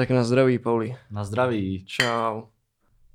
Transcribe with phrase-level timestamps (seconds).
[0.00, 0.96] Tak na zdraví, Pauli.
[1.10, 1.84] Na zdraví.
[1.86, 2.42] Čau.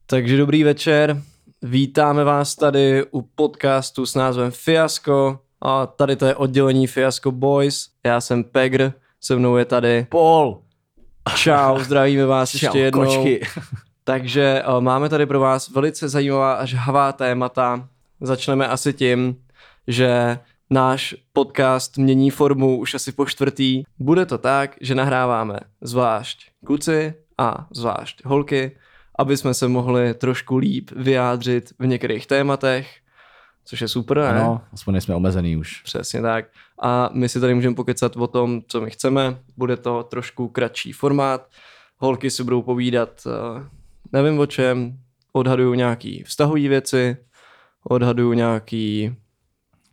[0.06, 1.21] Takže dobrý večer.
[1.61, 5.40] Vítáme vás tady u podcastu s názvem Fiasko.
[5.61, 7.90] A tady to je oddělení Fiasko Boys.
[8.04, 10.61] Já jsem Pegr, se mnou je tady Paul.
[11.36, 13.06] Čau, zdravíme vás Čau, ještě jednou.
[13.06, 13.42] kočky.
[14.04, 17.90] Takže uh, máme tady pro vás velice zajímavá a žhavá témata.
[18.22, 19.36] Začneme asi tím,
[19.88, 23.84] že náš podcast mění formu už asi po čtvrtý.
[24.00, 28.78] Bude to tak, že nahráváme zvlášť kluci a zvlášť holky,
[29.20, 32.87] aby jsme se mohli trošku líp vyjádřit v některých tématech,
[33.65, 34.27] což je super, ne?
[34.27, 35.81] Ano, aspoň nejsme omezený už.
[35.81, 36.45] Přesně tak.
[36.81, 39.37] A my si tady můžeme pokecat o tom, co my chceme.
[39.57, 41.47] Bude to trošku kratší formát.
[41.97, 43.70] Holky si budou povídat, eh,
[44.11, 44.99] nevím o čem,
[45.34, 47.17] odhaduju nějaký vztahový věci,
[47.84, 49.15] odhaduju nějaký,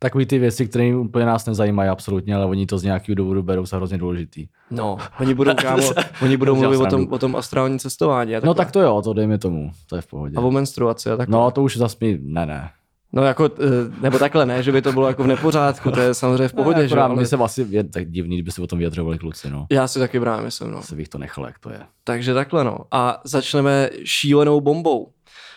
[0.03, 3.67] Takový ty věci, které úplně nás nezajímají absolutně, ale oni to z nějakého důvodu berou
[3.67, 4.47] za hrozně důležitý.
[4.71, 5.91] no, oni budou, kámo,
[6.23, 8.35] oni budou mluvit o tom, o tom astrálním cestování.
[8.45, 10.37] No tak to jo, to dejme tomu, to je v pohodě.
[10.37, 11.29] a o menstruaci a tak.
[11.29, 12.71] No to už zase mi, ne, ne.
[13.13, 16.15] no jako, eh, nebo takhle ne, že by to bylo jako v nepořádku, to je
[16.15, 16.97] samozřejmě v pohodě, ne, že?
[16.97, 19.67] Ale se asi je tak divný, kdyby se o tom vyjadřovali kluci, no.
[19.71, 20.79] já si taky právě myslím, no.
[20.79, 21.81] Asi bych to nechal, jak to je.
[22.05, 22.79] Takže takhle no.
[22.91, 25.09] A začneme šílenou bombou.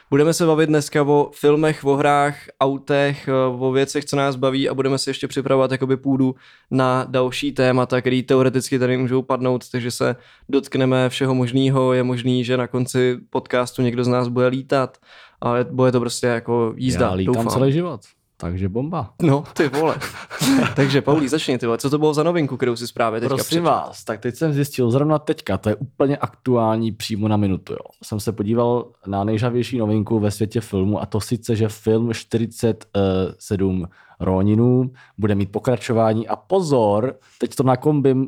[0.09, 4.73] Budeme se bavit dneska o filmech, o hrách, autech, o věcech, co nás baví a
[4.73, 6.35] budeme se ještě připravovat jakoby půdu
[6.71, 10.15] na další témata, které teoreticky tady můžou padnout, takže se
[10.49, 11.93] dotkneme všeho možného.
[11.93, 14.97] Je možný, že na konci podcastu někdo z nás bude lítat,
[15.41, 17.53] ale bude to prostě jako jízda, Já lítám doufám.
[17.53, 18.01] celý život,
[18.45, 19.13] takže bomba.
[19.21, 19.95] No, ty vole.
[20.75, 21.77] takže Paulí, začni ty vole.
[21.77, 23.65] Co to bylo za novinku, kterou si právě teďka Prosím přečetl?
[23.65, 27.85] vás, tak teď jsem zjistil, zrovna teďka, to je úplně aktuální přímo na minutu, jo.
[28.03, 33.87] Jsem se podíval na nejžavější novinku ve světě filmu a to sice, že film 47
[34.19, 38.27] Roninů bude mít pokračování a pozor, teď to nakombím uh,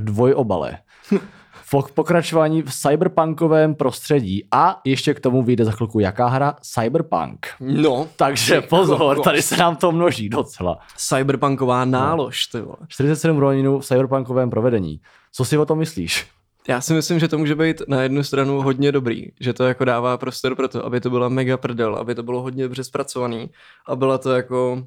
[0.00, 0.78] dvojobale.
[1.72, 6.56] Fok- Pokračování v cyberpunkovém prostředí a ještě k tomu vyjde za chvilku jaká hra?
[6.62, 7.46] Cyberpunk.
[7.60, 9.24] No, Takže pozor, kokos.
[9.24, 10.78] tady se nám to množí docela.
[10.96, 12.76] cyberpunková nálož, ty vole.
[12.88, 15.00] 47 Roninů v cyberpunkovém provedení.
[15.32, 16.26] Co si o tom myslíš?
[16.68, 19.84] Já si myslím, že to může být na jednu stranu hodně dobrý, že to jako
[19.84, 23.50] dává prostor pro to, aby to byla mega prdel, aby to bylo hodně dobře zpracovaný
[23.86, 24.82] a byla to jako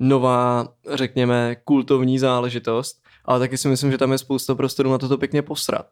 [0.00, 5.18] nová, řekněme, kultovní záležitost, ale taky si myslím, že tam je spousta prostoru na toto
[5.18, 5.86] pěkně posrat.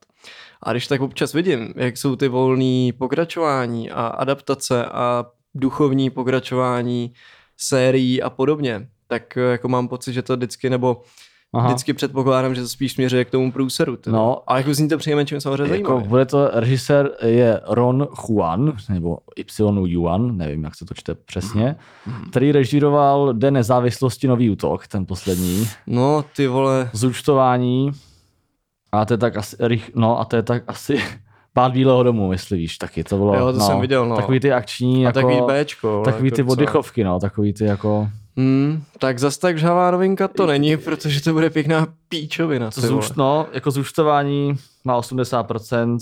[0.63, 7.13] A když tak občas vidím, jak jsou ty volné pokračování a adaptace a duchovní pokračování
[7.57, 11.03] sérií a podobně, tak eh, jako mám pocit, že to vždycky, nebo
[11.55, 11.67] Aha.
[11.69, 13.97] Vždycky předpokládám, že to spíš směřuje k tomu průseru.
[13.97, 14.19] ty No.
[14.25, 14.37] vole.
[14.47, 16.09] a jako zní to přijemečím samozřejmě Jako, zajímavě.
[16.09, 21.77] bude to, režisér je Ron Juan, nebo Y Yuan, nevím, jak se to čte přesně,
[22.07, 22.31] Mhm.
[22.31, 27.91] který režíroval Den nezávislosti Nový útok, ten poslední, No, ty vole, zúčtování,
[28.93, 31.01] a to je tak asi, rych- no a to je tak asi
[31.53, 34.17] pád Bílého domu, jestli víš, taky to bylo, Jo, to no, jsem viděl, no.
[34.17, 36.03] takový ty akční, a jako, takový Bčko.
[36.05, 36.53] takový jako ty docela.
[36.53, 41.33] oddychovky, no, takový ty jako, Hmm, tak zas tak žhavá novinka to není, protože to
[41.33, 42.71] bude pěkná píčovina.
[42.71, 44.55] Zúč, no, jako zúčtování
[44.85, 45.99] má 80%,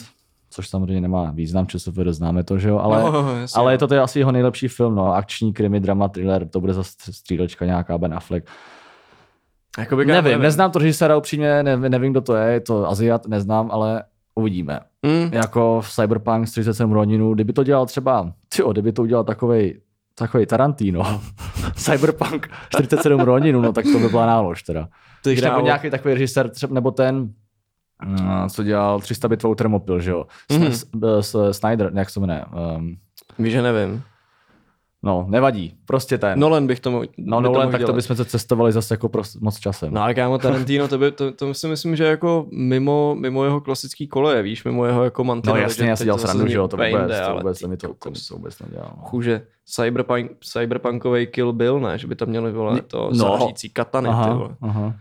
[0.51, 3.71] což samozřejmě nemá význam, časově známe to, že jo, ale, no, jasně, ale no.
[3.71, 7.13] je to tedy asi jeho nejlepší film, no, akční, krimi, drama, thriller, to bude zase
[7.13, 8.47] střílečka nějaká Ben Affleck.
[9.79, 13.71] Jakoby, Nevím, neznám to režiséra upřímně, nevím, nevím, kdo to je, je to Aziat, neznám,
[13.71, 14.03] ale
[14.35, 14.81] uvidíme.
[15.05, 19.81] Hmm, Jako v Cyberpunk 47 Roninu, kdyby to dělal třeba, tyjo, kdyby to udělal takovej,
[20.15, 21.21] takovej Tarantino,
[21.77, 24.89] Cyberpunk 47 Roninu, no tak to by byla nálož teda.
[25.23, 25.65] ty nebo krávo.
[25.65, 27.33] nějaký takový režisér, třeba, nebo ten,
[28.05, 30.27] mm, co dělal 300 bitvou Thermopyl, že jo?
[30.53, 30.63] Mhm.
[30.63, 31.21] Mm-hmm.
[31.21, 32.45] S, Snyder, jak se jmenuje?
[32.77, 32.97] Um,
[33.39, 34.03] Víš, že nevím.
[35.05, 36.41] No, nevadí, prostě ten.
[36.41, 37.95] Nolan bych tomu no, by to Nolan, mohl tak to dělat.
[37.97, 39.95] bychom se cestovali zase jako pros, moc časem.
[39.95, 43.61] No ale kámo Tarantino, to, by, to, to si myslím, že jako mimo, mimo jeho
[43.61, 46.69] klasický koleje, víš, mimo jeho jako no mantinely, jasně, já si dělal srandu, že jo,
[46.69, 48.93] to vůbec, jinde, to vůbec, to mi to, to, to vůbec nedělal.
[48.97, 49.03] No.
[49.03, 51.99] Chůže, cyberpunk, cyberpunkový Kill Bill, ne?
[51.99, 53.15] Že by tam měli, vole, to no.
[53.15, 54.57] zářící katany, ty Aha, vole.
[54.61, 54.95] aha.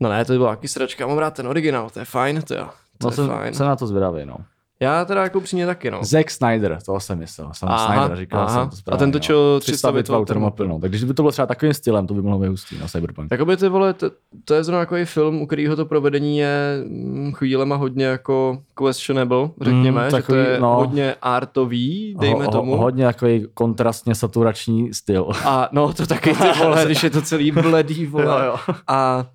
[0.00, 2.54] No ne, to by byla taky sračka, mám rád ten originál, to je fajn, to
[2.54, 2.66] jo.
[2.98, 3.54] To No je jsem, fajn.
[3.54, 4.36] jsem na to zvědavý, no.
[4.80, 5.98] Já teda jako upřímně taky, no.
[6.04, 7.50] Zack Snyder, toho jsem myslel.
[7.52, 8.60] Jsem Aha, Snyder, říkal aha.
[8.60, 8.96] jsem to správně.
[8.96, 9.60] A ten točil no.
[9.60, 10.80] 300 bitvou bitvou Thermopyl, no.
[10.80, 13.30] Tak když by to bylo třeba takovým stylem, to by mohlo být hustý na Cyberpunk.
[13.30, 14.10] Jakoby ty vole, to,
[14.44, 19.48] to je zrovna takový film, u kterého to provedení je mm, chvílema hodně jako questionable,
[19.60, 20.74] řekněme, Mm, že to takový, je no.
[20.76, 22.70] hodně artový, dejme ho, tomu.
[22.72, 25.28] Ho, hodně takový kontrastně saturační styl.
[25.44, 28.24] A no to taky ty vole, když je to celý bledý, vole.
[28.24, 28.74] Jo, jo.
[28.88, 29.26] A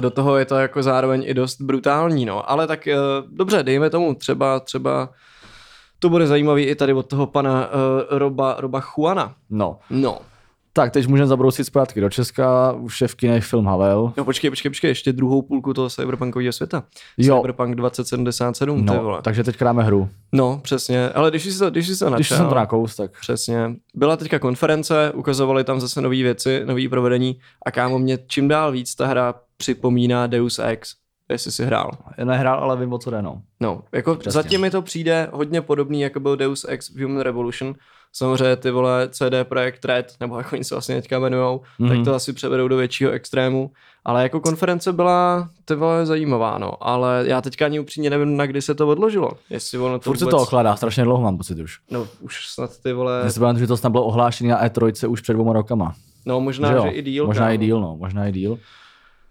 [0.00, 2.50] do toho je to jako zároveň i dost brutální, no.
[2.50, 5.08] Ale tak eh, dobře, dejme tomu třeba, třeba
[5.98, 9.34] to bude zajímavý i tady od toho pana uh, Roba, Roba Juana.
[9.50, 10.18] No, No,
[10.78, 14.12] Tak, teď můžeme zabrousit zpátky do Česka, už je v kinech film Havel.
[14.16, 16.82] No počkej, počkej, počkej, ještě druhou půlku toho cyberpunkového světa.
[17.16, 17.36] Jo.
[17.36, 19.22] Cyberpunk 2077, ty No, vole.
[19.22, 20.08] takže teď dáme hru.
[20.32, 23.10] No, přesně, ale když jsi to, když jsi to Když načal, jsem to nakous, tak
[23.20, 23.74] Přesně.
[23.94, 28.72] Byla teďka konference, ukazovali tam zase nové věci, nové provedení a kámo mě čím dál
[28.72, 30.94] víc ta hra připomíná Deus Ex,
[31.28, 31.90] jestli si hrál.
[32.18, 33.42] já nehrál, ale vím, o co jde, no.
[33.60, 34.32] No, jako Přesně.
[34.42, 37.74] zatím mi to přijde hodně podobný, jako byl Deus Ex Human Revolution.
[38.12, 41.88] Samozřejmě ty vole CD Projekt Red, nebo jak oni se vlastně teďka jmenujou, mm-hmm.
[41.88, 42.04] tak Mhm.
[42.04, 43.70] to asi převedou do většího extrému.
[44.04, 46.72] Ale jako konference byla ty vole zajímavá, no.
[46.80, 49.30] Ale já teďka ani upřímně nevím, na kdy se to odložilo.
[49.50, 50.36] Jestli ono to Furt se vůbec...
[50.36, 51.78] to okládá, strašně dlouho mám pocit už.
[51.90, 53.20] No, už snad ty vole...
[53.24, 55.94] Já si pamatuju, že to snad bylo ohlášené na E3 už před dvěma rokama.
[56.26, 56.92] No, možná, že, že, jo?
[56.92, 57.26] i díl.
[57.26, 57.54] Možná kámo.
[57.54, 58.58] i díl, no, možná i díl.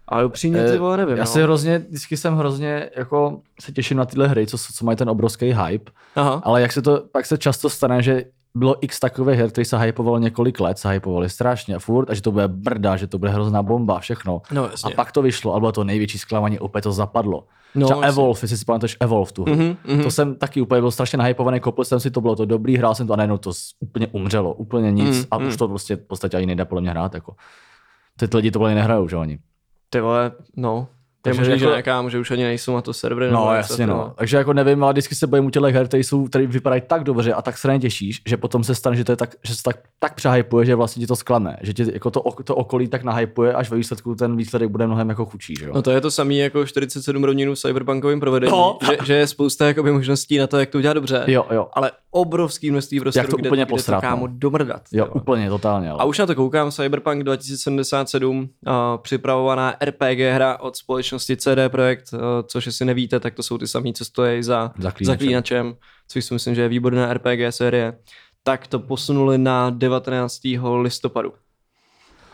[0.08, 1.16] Ale upřímně ty Eh, vole nevím.
[1.16, 1.26] Já no.
[1.30, 5.10] si hrozně, vždycky jsem hrozně, jako se těším na tyhle hry, co, co mají ten
[5.10, 6.42] obrovský hype, Aha.
[6.44, 8.24] ale jak se to, pak se často stane, že
[8.58, 12.14] bylo x takových her, který se hypovalo několik let, se hypovali strašně a furt, a
[12.14, 14.42] že to bude brda, že to bude hrozná bomba a všechno.
[14.52, 17.44] No A pak to vyšlo, ale bylo to největší zklamání, opět to zapadlo.
[17.74, 18.08] No, Třeba jasně.
[18.08, 19.52] Evolve, jestli si pamatuješ Evolve tu hru.
[19.52, 20.02] Mhm, mhm.
[20.02, 22.94] To jsem taky úplně byl strašně nahypovaný, kopl jsem si to, bylo to dobrý, hrál
[22.94, 25.48] jsem to a najednou to úplně umřelo, úplně nic Mm, a mm.
[25.48, 27.14] už to prostě v podstatě ani nejde podle mě hrát.
[27.14, 27.34] Jako.
[28.16, 29.38] Ty lidi to mě nehrajou, že oni?
[29.90, 30.88] Ty vole, no.
[31.22, 33.30] Takže možný, jako- že kámo, že už ani nejsou na to servery.
[33.32, 34.12] No jasně no.
[34.16, 37.04] Takže jako nevím, ale vždycky se bojím u těch her, které jsou, které vypadají tak
[37.04, 39.34] dobře a tak se na ně těšíš, že potom se stane, že to je tak,
[39.44, 41.56] že se tak, tak přehypuje, že vlastně ti to sklame.
[41.62, 45.08] Že ti jako to, to okolí tak nahypuje, až ve výsledku ten výsledek bude mnohem
[45.08, 45.72] jako chudší, že jo?
[45.74, 48.78] No to je to samé jako 47 rovninů v cyberpunkovém provedení, No.
[48.90, 51.68] že, že, je spousta jakoby, možností na to, jak to udělat dobře, jo, jo.
[51.72, 54.32] ale obrovský množství prostoru, Jak to kde, úplně kde posrat, to kámo no.
[54.36, 54.82] domrdat.
[54.92, 55.20] Jo, vole.
[55.20, 55.90] úplně, totálně.
[55.90, 55.98] Ale.
[56.00, 58.72] A už na to koukám, Cyberpunk 2077, uh,
[59.02, 63.66] připravovaná RPG hra od společnosti CD Projekt, uh, což jestli nevíte, tak to jsou ty
[63.66, 65.14] samý, co stojí za Zaklínačem.
[65.14, 65.76] Zaklínačem,
[66.08, 67.98] což si myslím, že je výborná RPG série,
[68.42, 70.40] tak to posunuli na 19.
[70.80, 71.32] listopadu.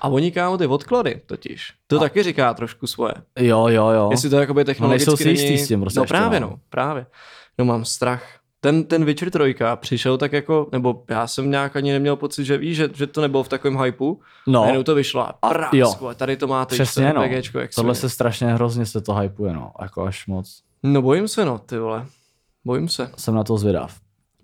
[0.00, 1.72] A oni kámo ty odklady totiž.
[1.86, 2.00] To a...
[2.00, 3.14] taky říká trošku svoje.
[3.38, 4.08] Jo, jo, jo.
[4.10, 5.58] Jestli to jakoby technologicky nejsou si jistý není...
[5.58, 6.50] s tím prostě No právě no.
[6.50, 7.06] no, právě.
[7.58, 8.40] No mám strach.
[8.64, 12.58] Ten, ten Witcher 3 přišel tak jako, nebo já jsem nějak ani neměl pocit, že
[12.58, 14.20] víš, že, že to nebylo v takovém hypeu.
[14.46, 14.60] No.
[14.60, 17.22] Najednou to vyšlo a A- prásku, a tady to máte, Přesně, no.
[17.22, 18.00] RPGčko, jak Tohle se...
[18.00, 19.72] se strašně hrozně se to hypuje, no.
[19.80, 20.62] Jako až moc.
[20.82, 22.06] No bojím se no, ty vole.
[22.64, 23.10] Bojím se.
[23.16, 23.96] Jsem na to zvědav.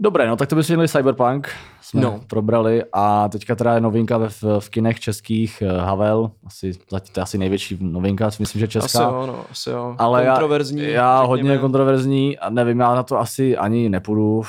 [0.03, 1.49] Dobré, no tak to bychom měli Cyberpunk,
[1.83, 2.21] jsme No.
[2.27, 4.29] probrali a teďka teda je novinka ve,
[4.61, 9.03] v, kinech českých eh, Havel, asi, to je asi největší novinka, myslím, že Asi česká.
[9.03, 9.95] jo, no, asi jo.
[9.99, 10.83] ale Kontroverzní.
[10.83, 11.29] já, já řekněme.
[11.29, 14.43] hodně kontroverzní a nevím, já na to asi ani nepůjdu,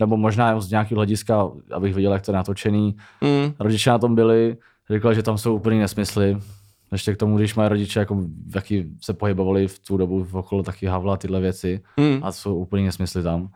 [0.00, 2.96] nebo možná z nějakého hlediska, abych viděl, jak to je natočený.
[3.20, 3.52] Mm.
[3.60, 4.56] Rodiče na tom byli,
[4.90, 6.38] řekli, že tam jsou úplný nesmysly.
[6.92, 8.18] Ještě k tomu, když mají rodiče, jako,
[8.54, 12.18] jaký se pohybovali v tu dobu v okolo taky Havla tyhle věci Mm.
[12.22, 13.48] a jsou úplný nesmysly tam.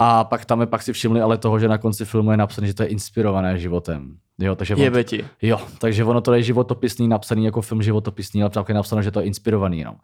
[0.00, 2.66] A pak tam je, pak si všimli ale toho, že na konci filmu je napsané,
[2.66, 4.16] že to je inspirované životem.
[4.40, 5.24] Jo, takže on, Jebe ti.
[5.42, 9.10] jo, takže ono to je životopisný, napsaný jako film životopisný, ale tam je napsáno, že
[9.10, 9.84] to je inspirovaný.
[9.84, 9.96] No.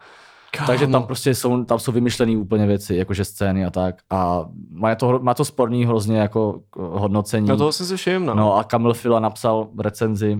[0.66, 3.96] Takže tam prostě jsou, tam jsou vymyšlené úplně věci, jakože scény a tak.
[4.10, 7.48] A má to, má to sporný hrozně jako hodnocení.
[7.48, 8.34] No toho jsem si všiml, no.
[8.34, 10.38] No a Kamil Fila napsal recenzi,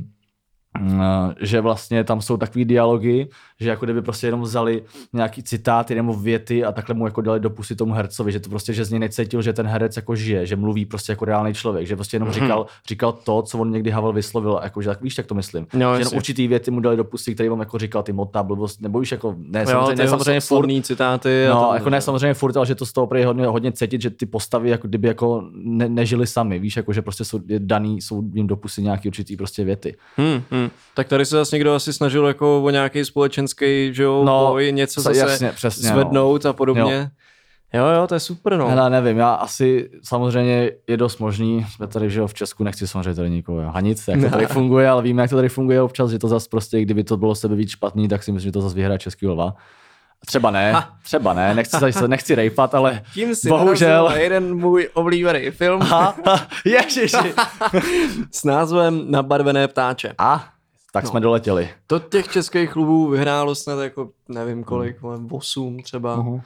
[1.41, 3.29] že vlastně tam jsou takový dialogy,
[3.61, 4.83] že jako kdyby prostě jenom vzali
[5.13, 8.51] nějaký citáty nebo věty a takhle mu jako dali do pusy tomu hercovi, že to
[8.51, 11.55] prostě, že z něj necítil, že ten herec jako žije, že mluví prostě jako reálný
[11.55, 15.03] člověk, že prostě jenom říkal, říkal to, co on někdy Havel vyslovil, jako, že tak
[15.03, 15.67] víš, jak to myslím.
[15.75, 18.43] No, že jenom určitý věty mu dali do pusy, který vám jako říkal ty mota,
[18.43, 21.47] blbost, nebo víš, jako ne, jo, samozřejmě, ne, samozřejmě furt, citáty.
[21.49, 23.73] a No, to- jako ne samozřejmě furt, ale že to z toho prý hodně, hodně
[23.73, 27.41] cítit, že ty postavy jako kdyby jako ne, nežili sami, víš, jako že prostě jsou
[27.59, 29.97] daný, jsou jim do pusy nějaký určitý prostě věty.
[30.17, 30.66] Hmm, hmm.
[30.95, 34.73] Tak tady se zase někdo asi snažil jako o nějaký společenský, že jo, No, boj,
[34.73, 35.95] něco zase jasně, přesně, no.
[35.95, 37.11] zvednout a podobně.
[37.73, 37.87] Jo.
[37.87, 38.69] jo, to je super, no.
[38.69, 42.87] Hele, nevím, já asi samozřejmě je dost možný, jsme tady, že jo, v Česku, nechci
[42.89, 46.11] samozřejmě tady nikoho hanit, jak to tady funguje, ale víme, jak to tady funguje občas,
[46.11, 48.61] že to zase prostě, kdyby to bylo sebe víc špatný, tak si myslím, že to
[48.61, 49.55] zase vyhraje Český lva.
[50.27, 50.97] Třeba ne, Ha.
[51.05, 54.13] třeba ne, nechci, se, nechci rejpat, ale Tím si bohužel.
[54.17, 57.35] jeden můj oblíbený film Ha, ha, ježiši.
[58.33, 60.13] s názvem Nabarvené ptáče.
[60.19, 60.45] A,
[60.97, 61.11] tak No.
[61.11, 61.69] jsme doletěli.
[61.87, 65.29] To těch českých klubů vyhrálo snad jako nevím kolik, hmm.
[65.33, 66.19] 8 třeba.
[66.19, 66.41] Uh-huh.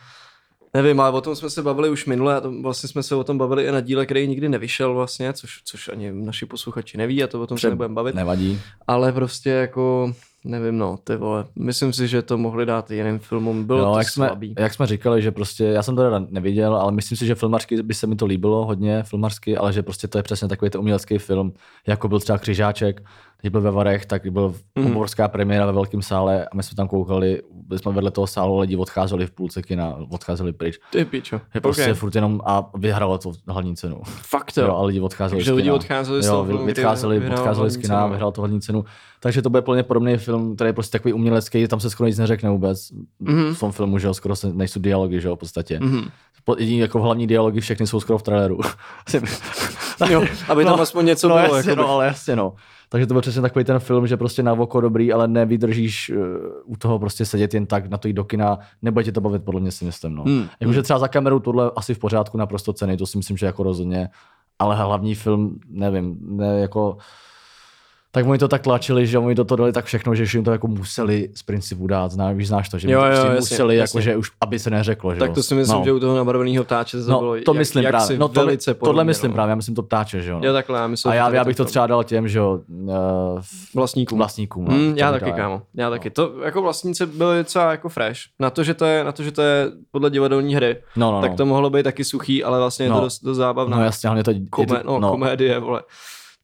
[0.75, 3.25] Nevím, ale o tom jsme se bavili už minule a to, vlastně jsme se o
[3.25, 7.23] tom bavili i na díle, který nikdy nevyšel vlastně, což, což ani naši posluchači neví
[7.23, 8.15] a to o tom se nebudeme bavit.
[8.15, 8.61] Nevadí.
[8.87, 10.13] Ale prostě jako
[10.45, 11.45] nevím no, ty vole.
[11.57, 13.65] Myslím si, že to mohli dát jiným filmům.
[13.65, 14.55] Bylo Jo, to jak, jsme, slabý.
[14.59, 17.83] jak jsme říkali, že prostě, já jsem to teda neviděl, ale myslím si, že filmařsky
[17.83, 20.81] by se mi to líbilo hodně, filmařsky, ale že prostě to je přesně takový ten
[20.81, 21.53] umělecký film,
[21.87, 23.03] jako byl třeba Křižáček,
[23.41, 24.55] když byl ve Varech, tak byl
[24.87, 28.59] obrovská premiéra ve velkém sále a my jsme tam koukali, byli jsme vedle toho sálu,
[28.59, 30.79] lidi odcházeli v půlce kina, odcházeli pryč.
[30.93, 31.41] Ty pičo.
[31.55, 31.93] Je prostě Okay.
[31.93, 31.99] okay.
[32.01, 34.01] furt jenom a vyhralo to hlavní cenu.
[34.05, 34.65] Fakt Jo.
[34.67, 34.77] jo.
[34.77, 38.41] a lidi odcházeli Takže z lidi odcházeli z jo, vyhrál odcházeli z kina, vyhrál to
[38.41, 38.85] hlavní cenu.
[39.21, 42.19] Takže to bude plně podobný film, který je prostě takový umělecký, tam se skoro nic
[42.19, 42.89] neřekne vůbec.
[43.21, 43.55] Mhm.
[43.55, 45.81] V tom filmu, že jo, skoro se, nejsou dialogy, že jo, v podstatě.
[46.45, 48.59] Po- Jediný jako hlavní dialogy všechny jsou skoro v traileru.
[50.11, 51.57] Jo, aby tam aspoň něco no, bylo.
[51.57, 51.87] Jasně, jakoby.
[51.89, 52.55] no, ale jasně, no.
[52.93, 56.17] Takže to byl přesně takový ten film, že prostě na oko dobrý, ale nevydržíš uh,
[56.65, 59.45] u toho prostě sedět jen tak na to jít do kina, nebude tě to bavit,
[59.45, 60.15] podle mě si myslím.
[60.15, 60.23] No.
[60.23, 60.47] Hmm.
[60.61, 63.63] Jakože třeba za kamerou tohle asi v pořádku naprosto ceny, to si myslím, že jako
[63.63, 64.09] rozhodně,
[64.59, 66.97] ale hlavní film, nevím, ne, jako
[68.13, 70.53] tak oni to tak tlačili, že oni do toho dali tak všechno, že jim to
[70.53, 73.77] jako museli z principu dát, zná, víš, znáš to, že Jo, jo, prostě jasně, museli,
[73.77, 73.99] jasně.
[73.99, 75.85] jako, že už, aby se neřeklo, že Tak to si myslím, no.
[75.85, 78.19] že u toho nabarveného ptáče to No, bylo to jak, myslím jak právě.
[78.19, 79.35] No, to, velice tohle podobně, myslím no.
[79.35, 80.39] právě, já myslím to ptáče, že jo.
[80.41, 80.47] no.
[80.47, 82.91] Jo, takhle, já myslím, A já, já bych to třeba dal těm, že jo, uh,
[83.75, 84.19] vlastníkům.
[84.19, 84.65] vlastníkům.
[84.65, 85.63] no, to já taky, kámo.
[85.75, 86.11] Já taky.
[86.11, 88.21] To jako vlastníci byli docela jako fresh.
[88.39, 91.21] Na to, že to je, na to, že to je podle divadelní hry, No, no,
[91.21, 91.37] tak no.
[91.37, 93.01] to mohlo být taky suchý, ale vlastně je to No.
[93.01, 93.77] dost, zábavná.
[93.77, 94.33] No jasně, hlavně to...
[94.99, 95.83] no, komédie, vole.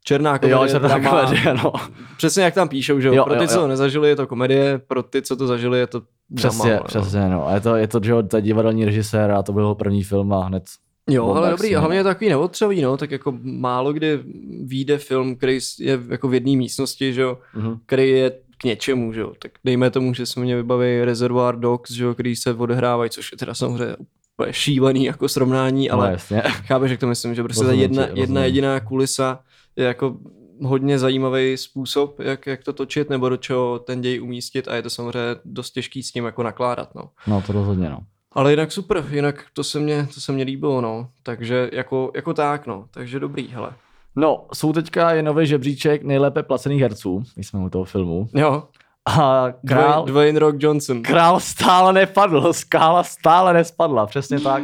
[0.09, 1.11] Černá komedie, Jo, černá drama.
[1.23, 1.73] komedie, no.
[2.17, 3.15] Přesně jak tam píšou, že jo.
[3.15, 3.61] Jo, Pro ty, jo, co jo.
[3.61, 6.03] to nezažili, je to komedie, pro ty, co to zažili, je to
[6.35, 7.47] Přesně, drama, vole, přesně, no.
[7.49, 10.03] A je to, je to, že jo, je divadelní režisér a to byl jeho první
[10.05, 10.63] film a hned...
[11.11, 14.21] Jo, ale dobrý, a hlavně je to takový neotřelý, no, tak jako málo kdy
[14.65, 17.77] vyjde film, který je jako v jedné místnosti, že jo, Mhm.
[17.87, 21.91] který je k něčemu, že jo, tak dejme tomu, že se mě vybaví Reservoir Dogs,
[21.91, 23.97] že jo, který se odehrávají, což je teda samozřejmě
[24.39, 26.41] úplně šílený jako srovnání, Ale ale jasně.
[26.45, 28.21] chápeš, jak to myslím, že prostě ta jedna, rozumím.
[28.23, 29.39] jedna jediná kulisa
[29.77, 30.17] je jako
[30.63, 34.83] hodně zajímavý způsob, jak, jak to točit, nebo do čeho ten děj umístit a je
[34.83, 37.03] to samozřejmě dost těžký s tím jako nakládat, no.
[37.27, 37.99] No, to rozhodně, no.
[38.33, 41.09] Ale jinak super, jinak to se mě, to se mě líbilo, no.
[41.23, 42.87] Takže jako, jako tak, no.
[42.91, 43.71] Takže dobrý, hele.
[44.17, 48.29] No, jsou teďka je nový žebříček nejlépe placených herců, když jsme u toho filmu.
[48.35, 48.63] Jo,
[49.09, 51.03] A král, Dwayne, Dwayne Rock Johnson.
[51.03, 54.63] král stále nepadl, skála stále nespadla, přesně tak.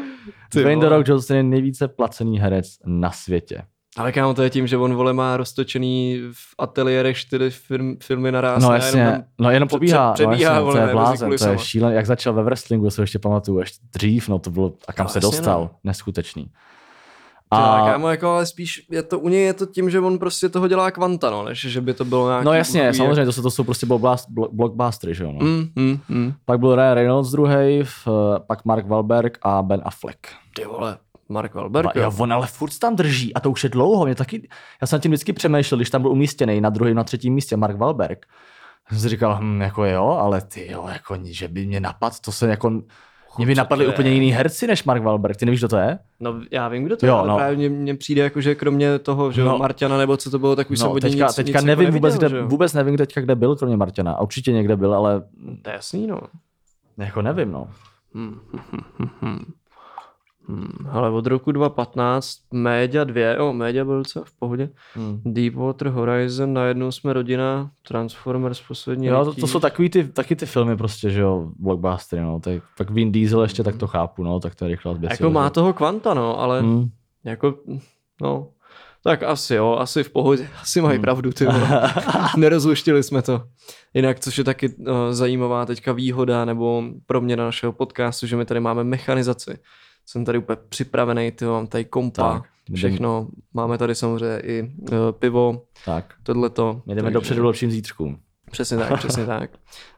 [0.52, 0.88] Ty Dwayne The.
[0.88, 3.62] Rock Johnson je nejvíce placený herec na světě.
[3.96, 8.32] Ale kámo, to je tím, že on vole má roztočený v ateliérech čtyři film, filmy
[8.32, 8.62] naraz.
[8.62, 11.36] No jasně, jenom tam- no jenom pobíhá, pře- no přebíhá, jasně, vole, to je blázen,
[11.38, 14.72] to je šílený, jak začal ve wrestlingu, se ještě pamatuju, ještě dřív, no to bylo,
[14.88, 15.70] a kam No se jasně, dostal, no.
[15.84, 16.50] neskutečný.
[17.50, 17.86] A...
[17.90, 20.68] Kámo, jako, ale spíš je to, u něj je to tím, že on prostě toho
[20.68, 22.44] dělá kvanta, no, než že by to bylo nějaký...
[22.46, 25.46] no jasně, takový, samozřejmě, to jsou, to jsou prostě blockbust- blo- blockbustery, že jo, no.
[25.46, 26.32] Mm, mm, mm.
[26.44, 27.82] Pak byl Ryan Reynolds druhý,
[28.46, 30.18] pak Mark Wahlberg a Ben Affleck.
[30.54, 30.96] Ty vole,
[31.32, 34.04] Mark Wahlberg, No, jo, on ale furt tam drží a to už je dlouho.
[34.04, 34.48] Mě taky,
[34.80, 37.76] já jsem tím vždycky přemýšlel, když tam byl umístěný na druhém, na třetím místě Mark
[37.76, 38.26] Wahlberg.
[38.88, 42.32] Jsem si říkal, hm, jako jo, ale ty jo, jako, že by mě napad, to
[42.32, 42.70] se jako,
[43.38, 43.88] mě by je?
[43.88, 45.36] úplně jiný herci než Mark Wahlberg.
[45.36, 45.98] Ty nevíš, kdo to je?
[46.20, 47.36] No já vím, kdo to Jo, je, ale no.
[47.36, 49.58] právě mně, přijde jako, že kromě toho, že no.
[49.58, 51.84] Marťana nebo co to bylo, tak už jsem No, něj teďka, nic, teďka nic nevím
[51.84, 54.12] jako vůbec, kde, že vůbec nevím teďka, kde byl, kromě Martina.
[54.12, 55.20] A určitě někde byl, ale
[55.62, 56.20] To je jasný, no.
[56.98, 57.68] jako nevím, no.
[58.14, 59.52] Hmm, hm, hm, hm.
[60.48, 64.68] Hmm, ale od roku 2015 Média 2, jo, Média byl docela v pohodě.
[64.94, 65.20] Hmm.
[65.24, 70.46] Deepwater Horizon, najednou jsme rodina, Transformers poslední Jo, to, to, jsou takový ty, taky ty
[70.46, 72.40] filmy prostě, že jo, blockbustery, no.
[72.40, 75.26] Tak, pak Vin Diesel ještě, tak to chápu, no, tak to je rychle zběsil.
[75.26, 76.88] Jako má toho kvanta, no, ale Hmm.
[77.24, 77.54] jako,
[78.22, 78.48] no,
[79.04, 81.02] tak asi jo, asi v pohodě, asi mají Hmm.
[81.02, 81.46] pravdu, ty.
[82.36, 83.42] Nerozluštili jsme to.
[83.94, 88.36] Jinak, což je taky uh, zajímavá teďka výhoda, nebo pro mě na našeho podcastu, že
[88.36, 89.58] my tady máme mechanizaci.
[90.06, 93.28] Jsem tady úplně připravený, ty mám tady kompa, Tak, jdem- všechno.
[93.54, 96.82] Máme tady samozřejmě i uh, pivo, Tak, tohleto.
[96.86, 98.18] my jdeme takže- dopředu lepším zítřkům.
[98.50, 99.50] Přesně tak, přesně tak.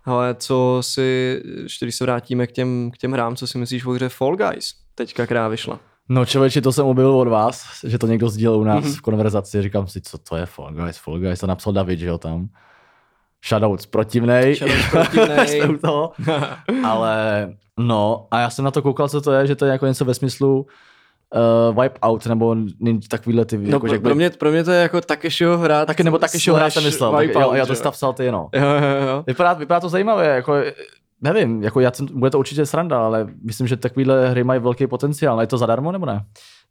[0.05, 3.87] Ale co si, ještě když se vrátíme k těm, k těm hrám, co si myslíš
[3.87, 4.75] o hře Fall Guys?
[4.95, 5.81] Teďka, která vyšla.
[6.09, 8.93] No člověče, to jsem objevil od vás, že to někdo sdílel u nás Mhm.
[8.95, 9.63] v konverzaci.
[9.63, 12.49] Říkám si, co to je Fall Guys, Fall Guys, to napsal David, že jo, tam.
[13.49, 14.55] Shoutouts protivnej.
[14.55, 15.79] Shoutouts protivnej.
[15.83, 16.13] Toho.
[16.85, 17.49] Ale
[17.79, 20.05] no, a já jsem na to koukal, co to je, že to je jako něco
[20.05, 20.67] ve smyslu
[21.71, 22.57] uh, Wipeout, nebo
[23.09, 25.87] takovýhle ty, No, jako, pro, pro, mě, pro mě to je jako Takeshiho hra.
[25.87, 27.13] Taky nebo taky hra jsem myslel.
[27.13, 28.49] Tak, jo, jo, to jsi psal ty, no.
[28.55, 29.25] Jo, jo, jo.
[29.27, 30.55] Vypadá, vypadá to zajímavě, jako
[31.25, 35.41] nevím, jako já bude to určitě sranda, ale myslím, že takovýhle hry mají velký potenciál.
[35.41, 36.25] Je to zadarmo nebo ne?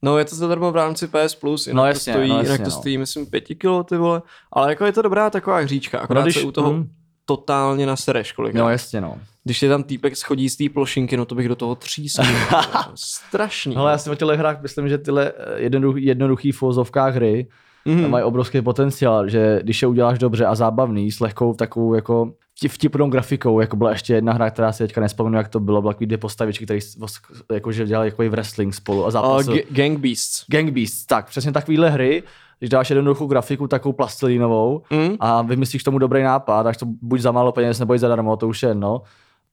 [0.04, 2.50] No je to zadarmo v rámci PS Plus, jinak, No to, jasně, stojí, no jinak
[2.50, 2.78] jasně, to no.
[2.78, 4.22] stojí, myslím, pěti kilo, ty vole.
[4.52, 6.90] Ale jako je to dobrá taková hříčka, akorát No, když- se u toho mm.
[7.26, 8.62] totálně nasereš kolikrát.
[8.64, 9.18] No jasně, no.
[9.44, 12.28] Když je tam týpek schodí z té plošinky, no to bych do toho třísnul.
[12.96, 13.76] Strašný.
[13.76, 17.48] Ale já si o těchto hrách myslím, že tyhle eh, jednoduch, jednoduchý v uvozovkách hry
[17.86, 18.04] Mhm.
[18.04, 18.10] mm.
[18.12, 22.32] mají obrovský potenciál, že když je uděláš dobře a zábavný, s lehkou takovou jako
[22.68, 25.96] vtipnou grafikou, jako byla ještě jedna hra, která si teďka nespomenu, jak to bylo, byla
[26.00, 26.80] dvě postavičky, které
[27.54, 29.54] jakože dělali jako wrestling spolu a Uh, zápasil.
[29.54, 30.46] G- Gang Beasts.
[30.48, 32.24] Gang Beasts, tak, přesně takovýhle hry,
[32.60, 35.16] když dáš jednoduchou grafiku, takovou plastelínovou Mm?
[35.20, 38.38] a vymyslíš k tomu dobrý nápad, až to buď za málo peněz nebo i zadarmo,
[38.38, 39.02] to už je jedno.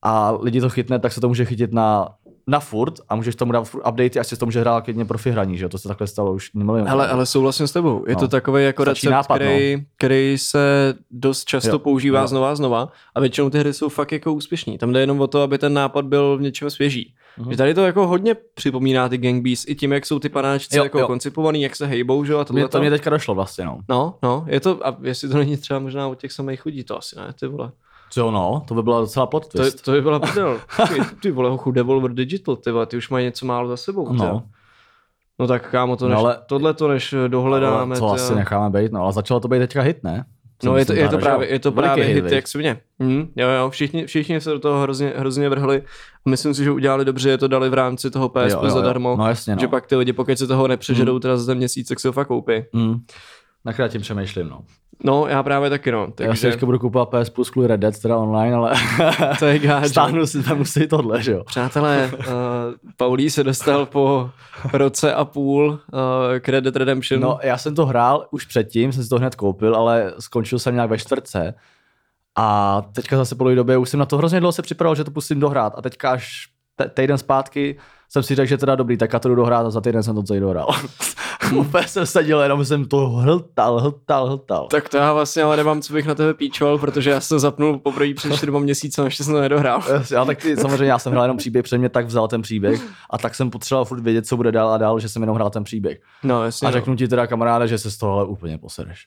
[0.03, 2.09] A lidi to chytne, tak se to může chytit na,
[2.51, 5.59] na furt a můžeš tomu dát updatey, až se to může hrát klidně profi hraní,
[5.59, 5.69] že?
[5.69, 6.89] To se takhle stalo už milion.
[6.89, 8.05] Hele, ale souhlasím s tebou.
[8.09, 8.21] Je No.
[8.21, 9.39] to takový jako Stačí recept, nápad, no.
[9.47, 12.27] který, který se dost často Jo, používá jo.
[12.27, 14.79] znova a znova a většinou ty hry jsou fakt jako úspěšný.
[14.79, 17.15] Tam jde jenom o to, aby ten nápad byl v něčem svěží.
[17.39, 17.51] Mhm.
[17.51, 20.77] Že tady to jako hodně připomíná ty Gang Beasts i tím, jak jsou ty panáčci
[20.77, 21.07] Jo, jako jo.
[21.07, 23.79] koncipovaný, jak se hejbou, že jo, a Mě, tohle to mě teďka došlo vlastně, no.
[23.89, 26.99] No, no, je to, a jestli to není třeba možná od těch samých chudí, to
[26.99, 27.71] asi ne, ty vole.
[28.11, 29.85] Co no, to by byla docela plot To, twist.
[29.85, 30.61] to by byla prdel.
[30.89, 34.13] Ty, ty vole, hochu Devolver Digital, ty ty už mají něco málo za sebou.
[34.13, 34.25] No.
[34.25, 34.43] No.
[35.39, 37.97] no tak kámo, to No než, ale- ale, tohle to než dohledáme.
[37.97, 40.25] Ale to asi necháme být, no, ale začalo to být teďka hit, ne?
[40.65, 42.33] No je to, je to právě, je to právě hit, viď?
[42.33, 42.81] jak svině.
[43.03, 45.83] Hm, jo, jo, všichni, všichni se do toho hrozně, hrozně vrhli.
[46.27, 48.65] A myslím si, že udělali dobře, že to dali v rámci toho PSP Jo, jo,
[48.65, 48.71] jo.
[48.71, 49.17] zadarmo.
[49.17, 49.61] No jasně, no.
[49.61, 52.13] Že pak ty lidi, pokud se toho nepřežedou teda za ten měsíc, tak si ho
[52.13, 52.53] fakt koupí.
[52.73, 53.01] Mm.
[53.65, 54.61] Na tím přemýšlím, no.
[55.05, 56.01] No, já právě taky, no.
[56.01, 58.73] Já si Takže teďka budu kupovat PS Plus kvůli Red Dead, teda online, ale
[59.39, 59.89] to je gáč.
[59.89, 61.45] stáhnu si tam musí tohle, že jo.
[61.45, 62.25] Přátelé, uh,
[62.97, 64.31] Paulí se dostal po
[64.73, 65.79] roce a půl uh,
[66.39, 67.21] k Red Dead Redemption.
[67.21, 70.75] No, já jsem to hrál už předtím, jsem si to hned koupil, ale skončil jsem
[70.75, 71.55] nějak ve čtvrtce.
[72.37, 75.11] A teďka zase po době už jsem na to hrozně dlouho se připravoval, že to
[75.11, 75.73] pustím dohrát.
[75.77, 76.49] A teďka až
[76.89, 77.77] týden zpátky
[78.13, 80.15] jsem si řekl, že teda dobrý, tak já to jdu dohrát a za týden jsem
[80.15, 80.69] to celý dohrál.
[81.55, 84.67] Úplně jsem seděl, jenom jsem to hltal, hltal, hltal.
[84.71, 87.39] Tak to já vlastně ale nemám, co bych na tebe píčoval, protože já jsem to
[87.39, 89.83] zapnul poprvé před čtyřma měsícem a ještě jsem to nedohrál.
[90.11, 92.81] Já tak ty, samozřejmě já jsem hrál jenom příběh, protože mě tak vzal ten příběh
[93.11, 95.51] a tak jsem potřeboval furt vědět, co bude dál a dál, že jsem jenom hrál
[95.51, 96.01] ten příběh.
[96.23, 96.67] No, jasně.
[96.67, 96.73] A no.
[96.73, 99.07] řeknu ti teda kamaráde, že se z toho ale úplně posereš.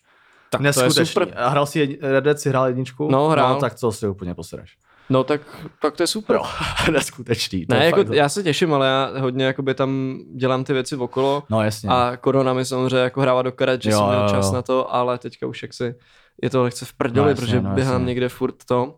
[0.50, 1.28] Tak to je super.
[1.36, 3.08] A hrál si jedni, Red Dead si hrál jedničku?
[3.12, 3.54] No, hrál.
[3.54, 4.78] No, tak to si úplně posereš.
[5.10, 5.42] No tak,
[5.82, 6.36] tak to je super.
[6.36, 6.44] Jo,
[6.92, 7.66] neskutečný.
[7.66, 10.74] To Ne, je jako, fakt- já se těším, ale já hodně jakoby tam dělám ty
[10.74, 11.90] věci okolo No jasně.
[11.90, 14.30] a korona mi samozřejmě jako hrává do karet, že Jo, jsem jo, měl jo.
[14.30, 15.96] čas na to, ale teďka už jaksi
[16.42, 18.06] je to lehce v prdeli, No jasně, protože no běhám jasně.
[18.06, 18.96] někde furt to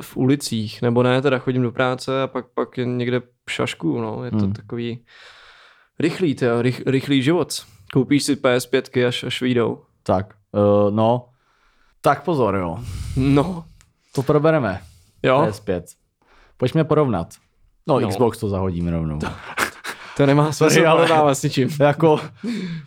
[0.00, 4.30] v ulicích, nebo ne, teda chodím do práce a pak, pak někde šašku, no, je
[4.30, 4.52] to Hmm.
[4.52, 5.04] takový
[6.00, 7.54] rychlý, tyjo, rych, rychlý život.
[7.92, 9.82] Koupíš si PS5 až, až vyjdou.
[10.02, 11.26] Tak, uh, no.
[12.00, 12.78] Tak pozor, jo.
[13.16, 13.64] No,
[14.14, 14.80] To probereme.
[15.22, 15.82] Jo, PS5.
[16.56, 17.34] Pojďme porovnat.
[17.88, 18.08] No, No.
[18.08, 19.18] Xbox to zahodíme rovnou.
[20.16, 21.68] to nemá smysl ale- porovnávat s ničím.
[21.80, 22.20] jako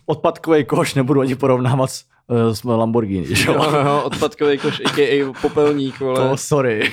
[0.06, 3.80] odpadkový koš nebudu ani porovnávat s, uh, s Lamborghini, že Jo, jo?
[3.86, 5.34] jo, odpadkový koš, a.k.a.
[5.42, 6.30] popelník, vole.
[6.30, 6.92] To sorry.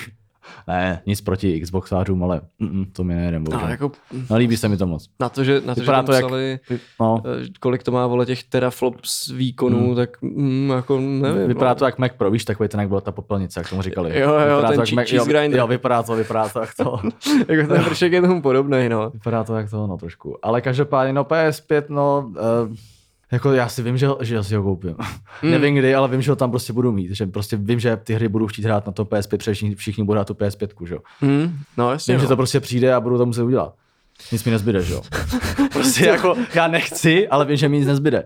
[0.68, 3.38] Ne, nic proti Xboxářům, ale mm, to mi nejde.
[3.38, 3.92] No, jako
[4.30, 5.08] No, líbí se mi to moc.
[5.20, 6.58] na to, že, na to, že Vypadá to jak- psali,
[7.00, 9.96] No, eh, kolik to má, vole, těch teraflops výkonů, Hmm.
[9.96, 11.48] tak mm, jako nevím.
[11.48, 11.74] vypadá no.
[11.74, 14.18] to jak Mac Pro, víš, takový ten, jak byla ta popelnice, jak tomu říkali.
[14.18, 15.60] Jo, jo, vypadá ten to jak Mac- cheese jo, grinder.
[15.60, 17.00] Jo, vypadá to, vypadá to jak to.
[17.48, 19.10] jako ten vršek je tomu podobný, no.
[19.10, 20.36] Vypadá to jak to, no trošku.
[20.46, 22.74] Ale každopádně, no PS5, no, uh,
[23.32, 24.96] jako já si vím, že, že si ho koupím.
[25.42, 25.50] Hmm.
[25.52, 27.10] Nevím kdy, ale vím, že ho tam prostě budu mít.
[27.10, 30.04] Že prostě vím, že ty hry budu chtít hrát na to PS5, protože všichni, všichni
[30.04, 31.00] budou hrát tu PS5, že jo.
[31.20, 32.24] Hmm, no jasně, Vím, no.
[32.24, 33.74] že to prostě přijde a budu to muset udělat.
[34.32, 35.02] Nic mi nezbyde, že jo.
[35.72, 38.24] Prostě jako, já nechci, ale vím, že mi nic nezbyde.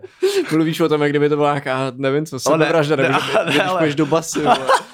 [0.53, 3.19] Mluvíš o tom, jak kdyby to byla nějaká, nevím co, ne, sebevražda, ne, že ne,
[3.47, 4.41] když ale- do basy.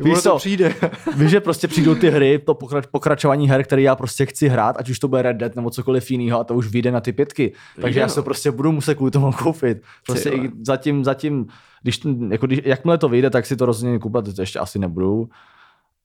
[0.00, 0.74] Víš to přijde.
[1.16, 4.76] Vím, že prostě přijdou ty hry, to pokrač, pokračování her, které já prostě chci hrát,
[4.78, 7.12] ať už to bude Red Dead nebo cokoliv jiného, a to už vyjde na ty
[7.12, 7.52] pětky.
[7.74, 9.82] Takže Vyjde, já se prostě budu muset kvůli tomu koupit.
[10.06, 11.46] Prostě i zatím, zatím,
[11.82, 15.28] když, jako když, jakmile to vyjde, tak si to rozhodně kupovat to ještě asi nebudu.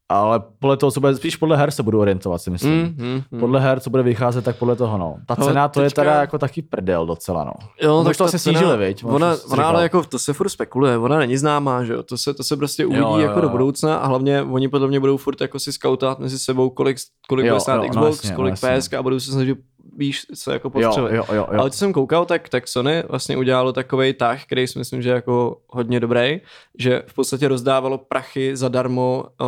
[0.10, 2.72] Ale podle toho, co bude, spíš podle her se budu orientovat, si myslím.
[2.86, 3.40] Hmm, hmm, hmm.
[3.40, 5.16] Podle her, co bude vycházet, tak podle toho, no.
[5.26, 7.52] Ta Ale cena, to je teďka- teda jako taky prdel docela, no.
[7.82, 9.04] Jo, No, tak to cena- snížili, viď?
[9.06, 12.34] Ona, ona ale jako, to se furt spekuluje, ona není známá, že jo, to se,
[12.34, 13.52] to se prostě uvidí Jo, jo, jako do jo.
[13.52, 16.98] budoucna a hlavně oni podle mě budou furt jako si scoutovat mezi sebou, kolik,
[17.30, 18.78] kolik Jo, bude stát jo, no Xbox, jasně, no kolik jasně.
[18.78, 19.58] PSK a budou se snažit
[19.98, 21.14] víš, se jako Jo, postřelit.
[21.14, 21.60] jo, jo, jo.
[21.60, 25.10] Ale co jsem koukal, tak, tak Sony vlastně udělalo takový tah, který si myslím, že
[25.10, 26.42] je jako hodně dobrý,
[26.80, 29.48] že v podstatě rozdávalo prachy zadarmo uh,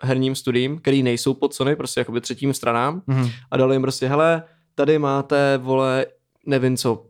[0.00, 3.28] herním studiím, který nejsou pod Sony, prostě jakoby třetím stranám Mhm.
[3.50, 4.42] a dali jim prostě, hele,
[4.74, 6.06] tady máte, vole,
[6.46, 7.04] nevím co,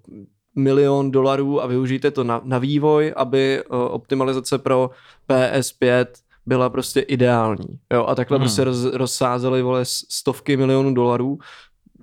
[0.57, 4.91] milion dolarů a využijte to na, na vývoj, aby uh, optimalizace pro
[5.29, 6.07] PS5
[6.47, 7.67] byla prostě ideální.
[7.93, 8.43] Jo, a takhle hmm.
[8.43, 11.39] prostě roz, rozsázeli, vole, stovky milionů dolarů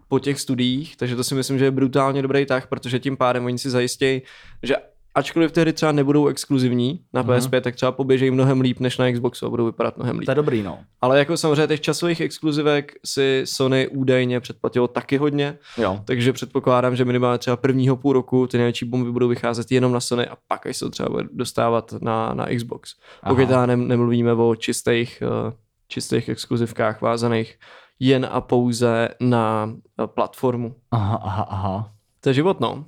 [0.10, 3.46] po těch studiích, takže to si myslím, že je brutálně dobrý tah, protože tím pádem
[3.46, 4.22] oni si zajistějí,
[4.64, 4.76] že
[5.16, 7.40] ačkoliv ty hry třeba nebudou exkluzivní na Mhm.
[7.40, 10.26] PSP, tak třeba poběžejí mnohem líp než na Xboxu a budou vypadat mnohem líp.
[10.26, 10.80] To je dobrý, no.
[11.02, 16.02] Ale jako samozřejmě těch časových exkluzivek si Sony údajně předplatilo taky hodně, Jo.
[16.06, 20.00] takže předpokládám, že minimálně třeba prvního půl roku ty největší bomby budou vycházet jenom na
[20.00, 22.94] Sony a pak až se to třeba bude dostávat na, na Xbox.
[23.28, 23.48] Pokud Aha.
[23.48, 25.54] teda nem, nemluvíme o čistých, uh,
[25.88, 27.56] čistých exkluzivkách vázaných
[28.00, 29.66] jen a pouze na
[30.00, 30.76] uh, platformu.
[30.92, 31.92] Aha, aha, aha.
[32.22, 32.86] To je život, no.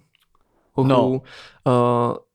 [0.73, 0.87] Huhu.
[0.87, 1.09] No.
[1.09, 1.21] Uh,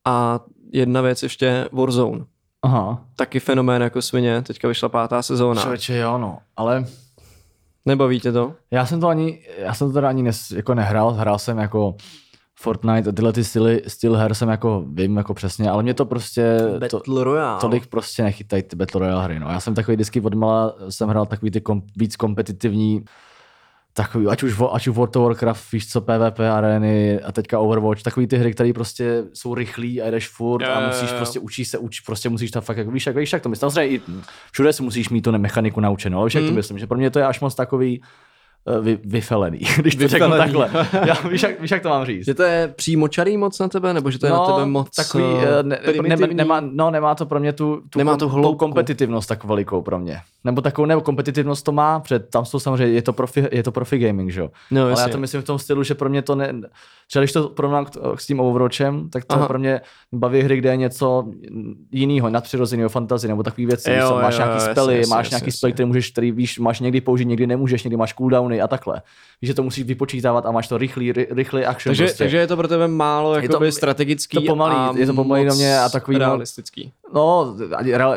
[0.05, 0.41] a
[0.73, 2.25] jedna věc ještě Warzone.
[2.63, 3.05] Aha.
[3.17, 5.63] Taky fenomén jako svině, teďka vyšla pátá sezóna.
[5.63, 6.39] Člověče, jo, no.
[6.57, 6.85] Ale
[7.87, 8.55] Nebaví tě to?
[8.71, 11.95] já jsem to ani, já jsem to teda ani nes, jako nehrál, hrál jsem jako
[12.61, 16.05] Fortnite a tyhle ty styly, styl her jsem jako, vím jako přesně, ale mě to
[16.05, 16.59] prostě,
[16.91, 17.61] to, Battle Royale.
[17.61, 19.49] tolik prostě nechytají ty Battle Royale hry, no.
[19.49, 23.05] Já jsem takový vždycky odmala, jsem hrál takový ty kom, víc kompetitivní,
[23.93, 28.03] takový, ať už, ať už World of Warcraft, víš co, PvP areny a teďka Overwatch,
[28.03, 31.17] takový ty hry, které prostě jsou rychlý a jdeš furt Jo, a musíš jo.
[31.17, 33.71] prostě učíš se, uč, prostě musíš tam fakt, jako, víš, jak, víš, jak to myslím,
[33.71, 34.01] samozřejmě i
[34.53, 36.57] všude si musíš mít tu mechaniku naučenou, ale víš, jak to Mm.
[36.57, 38.03] myslím, že pro mě to je až moc takový
[38.81, 40.53] vy, vyfelený, když to řeknu Vyfelený.
[40.53, 40.87] takhle.
[41.07, 42.25] Já, víš, jak, víš, jak to mám říct?
[42.25, 45.05] Že to je přímočarý moc na tebe, nebo že to je na tebe moc No,
[45.05, 48.29] takový, uh, eh, ne, ne, nemá, no, nemá to pro mě tu, tu, Nemá tu
[48.31, 50.21] tu kompetitivnost tak velikou pro mě.
[50.45, 53.73] Nebo takovou, nebo kompetitivnost to má, protože tam jsou samozřejmě, je to profi, je to
[53.73, 54.51] profi gaming, že jo.
[54.71, 56.53] No, Ale já to myslím v tom stylu, že pro mě to ne,
[57.09, 59.47] třeba když to porovnám s tím Overwatchem, tak to Aha.
[59.47, 59.81] pro mě
[60.13, 61.25] baví hry, kde je něco
[61.93, 63.91] jiného, nadpřirozeného, fantasy nebo takové věci.
[63.91, 66.81] Jo, Jo, máš jo, nějaký spely, máš jasně, nějaký spell, který můžeš, který víš, máš
[66.81, 69.03] někdy použít, někdy nemůžeš, někdy máš cooldowny a takhle.
[69.43, 71.91] Víš, že to musíš vypočítávat a máš to rychlý, ry, rychlý action.
[71.91, 72.25] Takže, prostě.
[72.25, 75.45] takže je to pro tebe málo Je to- strategický to pomalý, a je to pomalý
[75.45, 76.93] na mě a takový, no- realistický.
[77.15, 77.57] No,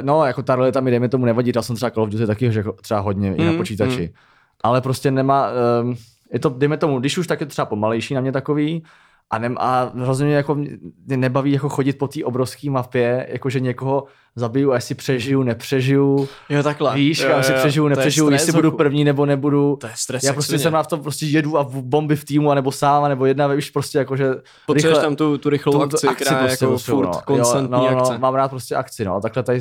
[0.02, 2.52] no, jako ta realita mi dejme tomu nevadí, já jsem třeba Call of Duty taky
[2.52, 4.14] že třeba hodně i na Mm, počítači.
[4.62, 5.48] Ale prostě nemá,
[5.84, 5.96] um,
[6.34, 8.84] je to, dejme tomu, když už tak je třeba pomalejší na mě takový,
[9.32, 13.60] a, nem, a hrozně mě jako mě nebaví jako chodit po té obrovské mapě, jakože
[13.60, 14.04] někoho
[14.36, 16.96] zabiju a jestli přežiju, nepřežiju, Jo, takhle.
[16.96, 19.78] víš, jo, jo, jestli přežiju, je nepřežiju, stres jestli budu první nebo nebudu.
[19.82, 22.72] To je stres Já prostě jsem na to prostě jedu a bomby v týmu, anebo
[22.72, 26.38] sám, nebo jedna, víš, prostě jakože Potřebuješ tam tu, tu rychlou tu- tu akci, která
[26.38, 27.22] je prostě jako potřebuju, furt no.
[27.26, 28.14] konstantní jo, no, akce.
[28.14, 29.22] No, mám rád prostě akci, no.
[29.22, 29.60] Takhle tady,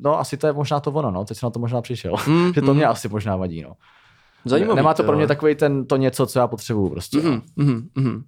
[0.00, 1.24] no asi to je možná to ono, no.
[1.24, 2.14] Teď jsem na to možná přišel.
[2.26, 2.76] Mm, že to mm.
[2.76, 3.72] mě asi možná vadí, no.
[4.44, 7.22] Zajímavý, Nemá to pro mě takový ten, to něco, co já potřebuju prostě.
[7.22, 7.30] no.
[7.30, 8.22] Mhm, mhm, mhm.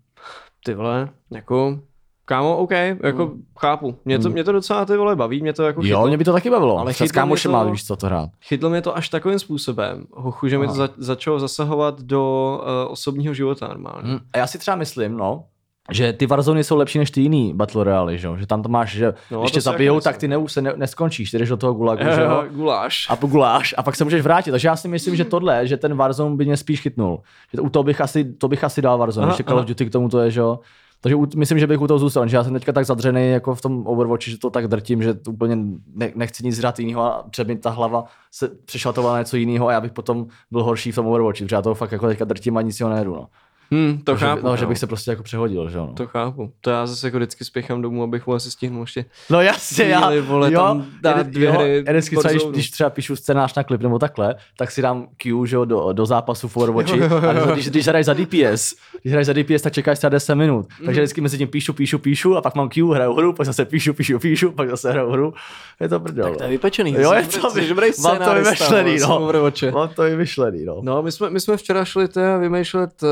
[0.65, 1.79] Ty vole, jako,
[2.25, 2.71] kámo, OK,
[3.03, 3.43] jako Mm.
[3.59, 3.97] chápu.
[4.05, 6.07] Mě to, mě to docela ty vole baví, mě to jako Jo, chytlo.
[6.07, 6.79] mě by to taky bavilo.
[6.79, 8.31] Ale s chytlo mě kámošem víš co to hrát.
[8.45, 10.77] Chytlo mě to až takovým způsobem, hochu, že mi to Aha.
[10.77, 14.15] za, začalo zasahovat do uh, osobního života normálně.
[14.15, 15.45] Hm, A já si třeba myslím, no,
[15.91, 18.37] že ty Warzone jsou lepší než ty jiný Battle Royale, že jo?
[18.37, 20.63] Že tam to máš, že No, když to tě zabijou, tak ty ne, už se
[20.63, 22.45] ne, neskončíš, ty jdeš do toho gulagu, že jo?
[22.51, 23.07] Guláš.
[23.11, 24.51] a poguláš a pak se můžeš vrátit.
[24.51, 27.21] Takže já si myslím, že tohle, že ten Warzone by mě spíš chytnul.
[27.53, 29.67] Že to, u toho bych asi, to bych asi dal Warzone, Aha, ještě Call of.
[29.67, 30.59] Duty k tomu to je, že jo.
[31.01, 33.61] Takže myslím, že bych u toho zůstal, že já jsem teďka tak zadřený jako v
[33.61, 35.57] tom Overwatchi, že to tak drtím, že úplně
[35.95, 39.69] ne, nechci nic hrát jiného a před mi ta hlava se přešlatovala na něco jiného
[39.69, 42.25] a já bych potom byl horší v tom Overwatchi, protože já to fakt jako teďka
[42.25, 43.15] drtím a nic jiného nejedu.
[43.15, 43.27] No.
[43.73, 44.47] Hmm, to že, chápu.
[44.47, 44.69] no, že no.
[44.69, 45.87] bych se prostě jako přehodil, že jo.
[45.87, 45.93] No.
[45.93, 46.53] To chápu.
[46.61, 49.05] To já zase jako vždycky spěchám domů, abych vole si stihnul ještě.
[49.31, 53.17] No jasně, já, vole, tam dát dvě hry já vždycky třeba, když, když třeba píšu
[53.17, 56.51] scénář na klip nebo takhle, tak si dám Q, že jo, do, do zápasu.
[56.57, 57.29] Jo, jo, jo.
[57.29, 60.67] A když, když hraješ za DPS, když hraješ za DPS, tak čekáš třeba 10 minut.
[60.79, 60.87] Mhm.
[60.87, 63.65] Takže vždycky mezi tím píšu, píšu, píšu a pak mám Q, hraju hru, pak zase
[63.65, 65.35] píšu, píšu, píšu, pak zase hraju hru.
[65.81, 66.25] Je to prdel.
[66.25, 66.53] Tak to je no.
[66.53, 66.95] vypečený.
[66.99, 69.33] Jo, je to, dobrý mám to vymyšlený, no.
[69.73, 70.81] Mám to vymyšlený, no.
[70.83, 72.09] No, my jsme, my jsme včera šli
[72.41, 73.09] vymýšlet uh,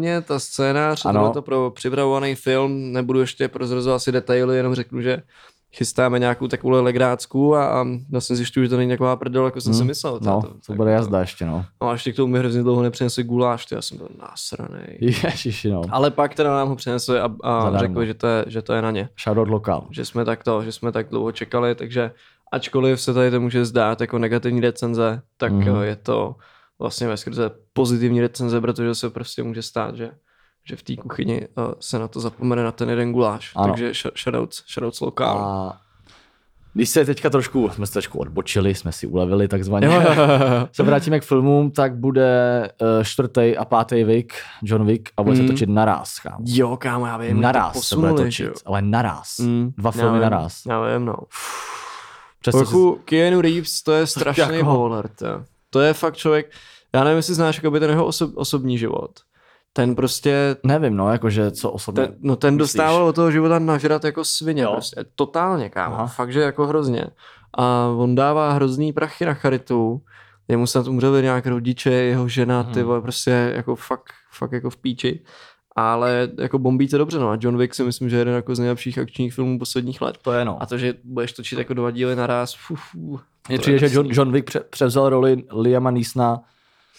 [0.00, 1.20] námět a scénář, Ano.
[1.20, 1.32] ano.
[1.32, 5.22] to pro připravovaný film, nebudu ještě prozrazovat si detaily, jenom řeknu, že
[5.76, 9.74] chystáme nějakou takovou legrácku a, a vlastně zjišťuju, že to není taková prdel, jako jsem
[9.74, 10.18] si myslel.
[10.22, 11.64] No, to bude jazda ještě, no.
[11.82, 14.80] No a ještě k tomu mi hrozně dlouho nepřinesli guláš, ty já jsem byl násraný.
[15.00, 15.82] Ježiši, no.
[15.90, 17.78] Ale pak teda nám ho přinesli a, a Zadarmo.
[17.78, 19.08] řekli, že to, je, že to je na ně.
[19.24, 19.86] Shoutout lokal.
[19.90, 22.10] Že jsme tak to, že jsme tak dlouho čekali, takže
[22.52, 25.72] ačkoliv se tady to může zdát jako negativní recenze, tak Mhm.
[25.76, 25.82] mm.
[25.82, 26.34] je to
[26.80, 30.10] vlastně ve skrze pozitivní recenze, protože se prostě může stát, že
[30.64, 33.52] že v té kuchyni uh, se na to zapomene na ten jeden guláš.
[33.56, 33.72] Ano.
[33.72, 35.38] Takže sh- shoutouts, shoutouts lokál.
[35.38, 35.80] A
[36.74, 39.86] když se teďka trošku, jsme se trošku odbočili, jsme si ulevili takzvaně.
[39.86, 44.86] Jo, jo, jo, se vrátíme k filmům, tak bude uh, čtvrtý a pátý Wick, John
[44.86, 45.46] Wick, a bude mm.
[45.46, 46.44] Se točit naraz, kámo.
[46.48, 48.52] jo, kámo, já vím, Naraz to se bude posunuli, točit, jo.
[48.66, 49.38] ale naraz.
[49.38, 50.66] Mm, Dva já filmy vím, naraz.
[50.66, 51.16] Já vím, no.
[52.40, 55.26] Přesto, že- Trochu Keanu Reeves, to je strašný bowler, to.
[55.70, 56.50] To je fakt člověk,
[56.94, 59.10] já nevím, jestli znáš jakoby ten jeho osob, osobní život.
[59.72, 62.06] Ten prostě, Nevím, no, jakože co osobně.
[62.06, 62.72] ten, no ten myslíš?
[62.72, 64.72] dostával od toho života nažrat jako svině, Jo.
[64.72, 66.06] prostě, totálně, kámo, Aha.
[66.06, 67.04] fakt, že jako hrozně.
[67.58, 70.00] A on dává hrozný prachy na charitu,
[70.48, 72.86] jemu snad umřeli nějak rodiče, jeho žena, ty Mhm.
[72.88, 75.24] vole, prostě jako fakt, fakt jako v píči.
[75.76, 78.54] ale jako bombí to dobře, no a John Wick si myslím, že je jeden jako
[78.54, 80.18] z nejlepších akčních filmů posledních let.
[80.22, 80.62] To je no.
[80.62, 83.96] A to, že budeš točit jako dva díly naraz, fu, fu, Mně to přijde, že
[83.96, 84.06] John.
[84.10, 86.40] John Wick pře- převzal roli Liama Neesona,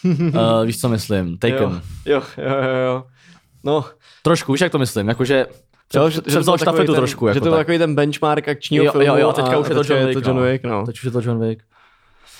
[0.03, 1.81] uh, víš co myslím, Taken.
[2.05, 3.03] Jo, jo, jo, jo.
[3.63, 3.85] No,
[4.23, 5.45] Trošku, víš jak to myslím, jakože
[6.09, 7.27] že, převzal to takový štafetu ten, trošku.
[7.27, 7.59] Že Jako to byl tak.
[7.59, 10.27] takový ten benchmark akčního Jo, filmu jo, jo, teďka a už je to John Wick.
[10.27, 10.43] John no.
[10.43, 10.85] Wick, no.
[10.85, 11.63] Teď už je to John Wick.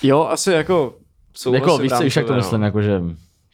[0.02, 0.94] Jo, asi jako
[1.34, 2.66] souhlasím Jako, víš, víš, jak to rámcově, myslím, no.
[2.66, 3.00] jakože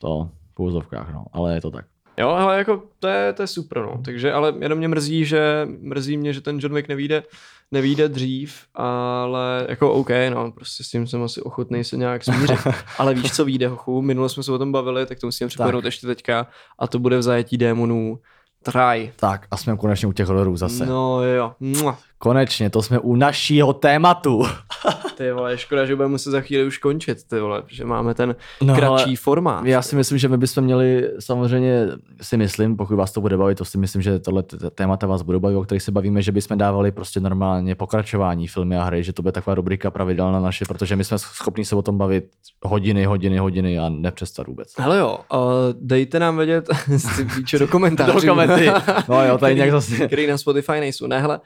[0.00, 1.84] to v pouzovkách, no, ale je to tak.
[2.18, 4.00] Jo, ale jako to je, to je super, no.
[4.04, 7.22] Takže, ale jenom mě mrzí, že mrzí mě, že ten John Wick nevíde,
[7.70, 12.58] nevíde dřív, ale jako OK, no, prostě s tím jsem asi ochotný se nějak smířit.
[12.98, 15.84] ale víš, co vyjde, hochu, minule jsme se o tom bavili, tak to musíme připomenout
[15.84, 16.46] ještě teďka
[16.78, 18.18] a to bude v zajetí démonů
[18.62, 19.12] Try.
[19.16, 20.86] Tak a jsme konečně u těch hororů zase.
[20.86, 20.92] No.
[20.92, 21.98] No jo, Mua.
[22.18, 24.42] Konečně, to jsme u našího tématu.
[25.16, 28.36] ty vole, škoda, že budeme muset za chvíli už končit, ty vole, že máme ten
[28.62, 29.64] No, kratší formát.
[29.66, 31.86] Já si myslím, že my bychom měli samozřejmě,
[32.20, 34.42] si myslím, pokud vás to bude bavit, to si myslím, že tohle
[34.74, 38.76] témata vás budou bavit, o kterých se bavíme, že bychom dávali prostě normálně pokračování filmy
[38.76, 41.82] a hry, že to bude taková rubrika pravidelná naše, protože my jsme schopni se o
[41.82, 42.24] tom bavit
[42.62, 44.72] hodiny, hodiny, hodiny a nepřestat vůbec.
[44.78, 45.38] Hele jo, uh,
[45.80, 46.68] dejte nám vědět,
[47.58, 48.20] do komentářů.
[48.20, 48.70] Do komenty.
[49.08, 50.06] No jo, tady nějak zase.
[50.06, 51.06] Který na Spotify nejsou.
[51.06, 51.44] Ne, hele, uh,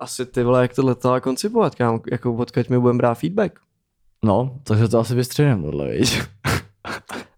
[0.00, 3.52] asi ty vole, jak tohle to koncipovat, kam, jako odkud my budeme brát feedback.
[4.24, 6.22] No, takže to asi vystřihnem tohle, víš.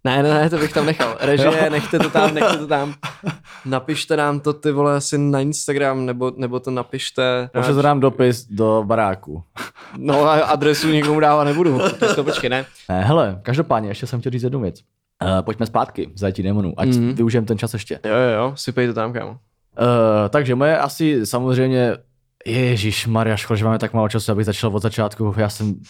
[0.05, 1.17] Ne, ne, ne, to bych tam nechal.
[1.21, 2.95] Režie, nechte to tam, nechte to tam.
[3.65, 7.51] Napište nám to ty vole asi na Instagram, nebo, nebo to napište.
[7.57, 9.43] Můžete dám dopis do baráku.
[9.97, 11.79] No a adresu nikomu dávat nebudu.
[12.01, 12.67] Tak to počkej, ne?
[12.89, 14.81] Ne, hele, každopádně, ještě jsem chtěl říct jednu věc.
[15.25, 16.99] Uh, pojďme zpátky, zajetí démonů, ať Mhm.
[16.99, 17.15] mm-hmm.
[17.15, 18.01] využijeme ten čas ještě.
[18.05, 19.31] Jo, jo, jo, sypej to tam, kámo.
[19.31, 19.37] Uh,
[20.29, 21.97] takže moje asi samozřejmě,
[22.47, 25.35] Ježíš Maria, škoda, že máme tak málo času, abych začal od začátku.
[25.37, 25.81] Já jsem,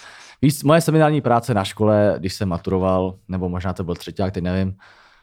[0.42, 4.44] víc, moje seminární práce na škole, když jsem maturoval, nebo možná to byl třetí, teď
[4.44, 4.76] nevím,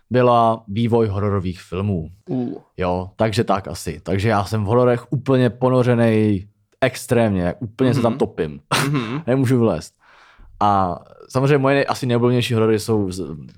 [0.09, 2.09] byla vývoj hororových filmů.
[2.29, 2.53] Uh.
[2.77, 3.99] Jo, takže tak asi.
[4.03, 6.45] Takže já jsem v hororech úplně ponořený
[6.81, 7.95] extrémně, úplně mm-hmm.
[7.95, 8.59] se tam topím.
[8.87, 9.21] Mhm.
[9.27, 10.00] Nemůžu vylézt.
[10.61, 13.09] A samozřejmě moje asi nejoblíbenější horory jsou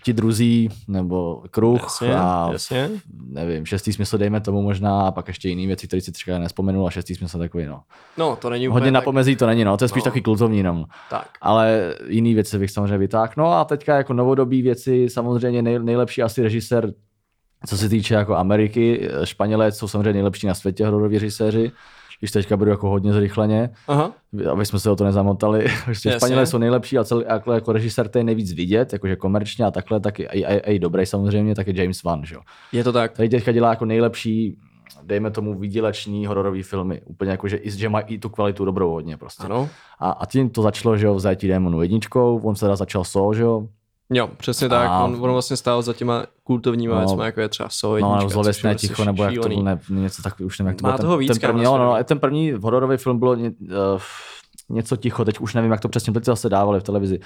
[0.03, 2.89] ti druzí, nebo kruh Jasně, a jasně.
[3.27, 6.87] nevím, šestý smysl dejme tomu možná, a pak ještě jiný věci, které si třeba nespomenul
[6.87, 7.81] a šestý smysl takový, no.
[8.17, 10.05] No, to není úplně Hodně na tak, pomezí to není, no, to je spíš No.
[10.05, 10.11] no.
[10.11, 10.85] takový kultovní jenom.
[11.09, 11.27] tak.
[11.41, 13.31] Ale jiný věci bych samozřejmě vytáhl.
[13.37, 16.93] No a teďka jako novodobí věci, samozřejmě nej, nejlepší asi režisér,
[17.67, 21.71] co se týče jako Ameriky, Španělé jsou samozřejmě nejlepší na světě hororoví režiséři,
[22.23, 24.11] když teďka budu jako hodně zrychleně, Aha.
[24.51, 25.65] aby jsme se o to nezamotali.
[25.85, 26.11] Prostě.
[26.11, 29.71] Španělé jsou nejlepší a celý, jako, jako režisér to je nejvíc vidět, jakože komerčně a
[29.71, 32.41] takhle, tak i, i, i dobrý samozřejmě, tak je James Wan, že jo.
[32.71, 33.11] Je to tak.
[33.11, 34.57] Tady teďka dělá jako nejlepší,
[35.03, 37.01] dejme tomu výděleční hororový filmy.
[37.05, 39.43] Úplně jako, že, i, že má i tu kvalitu dobrou hodně prostě.
[39.43, 39.69] Ano.
[39.99, 43.03] A, a tím to začalo, že jo, v zajetí démonu jedničkou, on se teda začal
[43.03, 43.67] so, že jo.
[44.13, 44.87] Jo, přesně tak.
[44.89, 47.01] A- On, on vlastně stál za těma kultovníma No.
[47.01, 49.41] no, věcmi, jako je třeba So No, jednička, nebo což zlověstné ticho, nebo jak to
[49.49, 49.63] šílený.
[49.63, 50.97] ne, něco takového, už nevím, jak to Má bylo.
[51.01, 53.49] toho víc, ten, ten kámo, první, na no, no, ten první hororový film bylo ně,
[53.61, 54.01] uh,
[54.69, 57.19] něco ticho, teď už nevím, jak to přesně, teď zase dávali v televizi.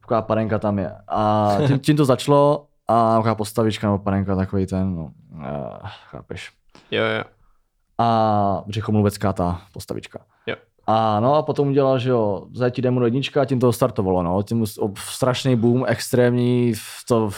[0.00, 0.92] Taková panenka tam je.
[1.08, 5.42] A tím, tím to začalo a taková postavička nebo panenka, takový ten, no, uh,
[6.10, 6.52] chápeš.
[6.90, 7.24] Jo, jo.
[7.98, 10.18] A břichomluvecká ta postavička.
[10.46, 10.56] Jo.
[10.86, 14.42] A no a potom udělal, že jo, zajetí demo jednička a tím to startovalo, no.
[14.42, 14.64] Tím
[14.98, 16.72] strašný boom, extrémní,
[17.08, 17.30] to,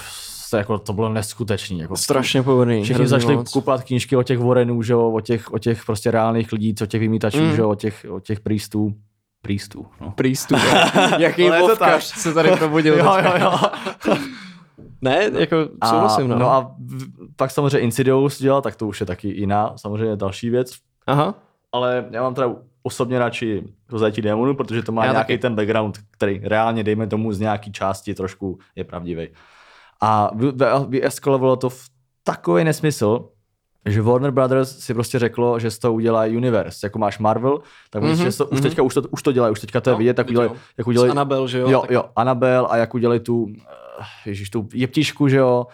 [0.51, 1.79] to, jako, to bylo neskutečný.
[1.79, 2.83] Jako, Strašně povedený.
[2.85, 3.53] Všichni začali moc.
[3.53, 6.87] kupovat knížky o těch Warrenů, že jo, o těch, o těch prostě reálných lidí, o
[6.87, 7.55] těch vymítačů, Mm.
[7.55, 8.93] že jo, o těch, o těch priestů.
[9.43, 10.11] Priestů, no.
[10.11, 10.55] Prýstů.
[11.19, 12.99] Jaký to vovkař se tady probudil.
[12.99, 13.53] jo, jo, jo.
[15.03, 15.57] Ne, jako
[15.89, 16.39] souhlasím, no.
[16.39, 16.51] no.
[16.51, 16.75] a
[17.37, 20.73] pak samozřejmě Insidious dělal, tak to už je taky jiná, samozřejmě další věc.
[21.07, 21.35] Aha.
[21.73, 25.39] Ale já mám teda osobně radši to zajetí démonu, protože to má Já nějaký taky.
[25.39, 29.29] ten background, který reálně, dejme tomu, z nějaký části trošku je pravdivý.
[30.01, 31.81] A vy- vy- vyeskalovalo to v
[32.25, 33.29] takový nesmysl,
[33.87, 36.87] že Warner Brothers si prostě řeklo, že z toho udělá universe.
[36.87, 37.59] Jako máš Marvel,
[37.91, 38.63] tak mm-hmm, Mhm, to, už mhm.
[38.63, 40.87] teďka už to, už to dělají, už teďka to je No, vidět, tak udělají, jak
[40.87, 41.71] udělají, Annabelle, že jo?
[41.71, 45.67] jo, tak- jo, Annabelle a jak udělají tu, eh, ježiš, tu jeptišku, že jo,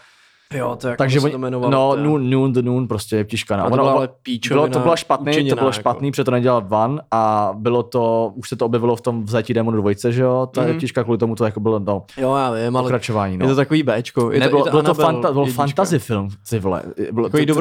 [0.55, 1.71] Jo, to jak takže se to jmenovalo.
[1.73, 3.57] no, je- Noon, Noon, the Noon, prostě jeptiška.
[3.57, 3.63] No.
[3.67, 4.09] A to byla ono- ale
[4.49, 5.73] bylo, to bylo špatný, to bylo jako.
[5.73, 9.55] špatný, protože to nedělal Van a bylo to, už se to objevilo v tom vzetí
[9.55, 10.69] Demonu dvojce, že jo, ta Mhm.
[10.69, 10.73] mm-hmm.
[10.73, 13.45] jeptiška kvůli tomu to jako bylo, no, Jo, já vím, ale pokračování, no.
[13.45, 14.31] je to takový Bčko.
[14.33, 16.83] Je Nebylo, to, je bylo to, fanta, byl fantasy film, ty vole.
[17.13, 17.55] Bylo, Takový to,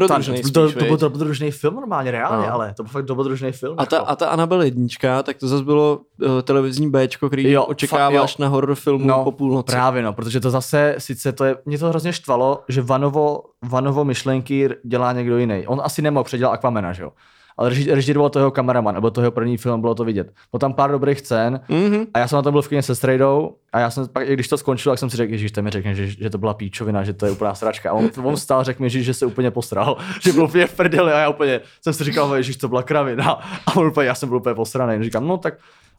[0.52, 2.54] to, to, byl dobrodružný film normálně, reálně, No.
[2.54, 3.76] ale to byl fakt dobrodružný film.
[3.78, 4.10] A ta, jako.
[4.10, 8.76] a ta Annabelle jednička, tak to zase bylo uh, televizní Bčko, který očekáváš na horror
[8.76, 9.72] filmu No, po půlnoci.
[9.72, 14.06] Právě no, protože to zase, sice to je, mě to hrozně štvalo, že Vanovo, Vanovo
[14.06, 15.68] myšlenky dělá někdo jiný.
[15.68, 17.12] On asi nemohl předělat Aquamena, že jo.
[17.58, 20.34] ale režíroval to jeho kameraman, nebo to jeho první film, bylo to vidět.
[20.52, 22.06] Bylo tam pár dobrých scén Mhm.
[22.14, 24.48] a já jsem na to byl v kině se Strejdou a já jsem pak, když
[24.48, 27.14] to skončilo, tak jsem si řekl, že mi řekne, že, že, to byla píčovina, že
[27.14, 27.90] to je úplná sračka.
[27.90, 30.76] A on, on stál, řekl mi, že, že se úplně posral, že byl úplně v
[30.76, 33.32] prdeli a já úplně jsem si říkal, že to byla kravina.
[33.66, 35.04] A on úplně, já jsem byl úplně posraný.
[35.04, 35.54] Říkám, no tak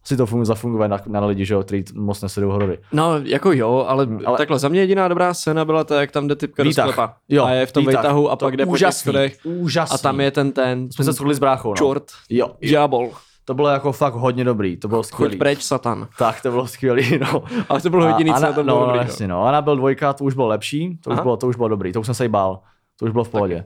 [0.07, 2.79] asi to funguje, zafunguje na, na lidi, že jo, který moc nesledují horory.
[2.93, 6.29] No, jako jo, ale, ale- takhle, za mě jediná dobrá scéna byla ta, jak tam
[6.29, 6.87] jde typka Výtah.
[6.87, 7.15] do sklepa.
[7.29, 8.03] Jo, a je v tom výtah.
[8.05, 9.13] výtahu a To pak jde po těch úžasný,
[9.45, 9.95] úžasný.
[9.95, 11.75] a tam je ten ten, Jsme se shodli s bráchou, no.
[11.77, 13.11] čort, Jo, žábol,
[13.45, 15.37] to bylo jako fakt hodně dobrý, to bylo choď skvělý.
[15.37, 16.09] preč satan.
[16.19, 17.43] Tak, to bylo skvělý, no.
[17.69, 18.99] Ale to bylo jediný, co na Ana- to bylo no, dobrý.
[18.99, 19.09] no, no.
[19.11, 19.45] jasně, no.
[19.47, 21.23] Anabel dvojka, to už bylo lepší, to už Aha.
[21.23, 22.61] bylo, to už bylo dobrý, to už jsem se jí bál,
[22.99, 23.65] to už bylo v pohodě.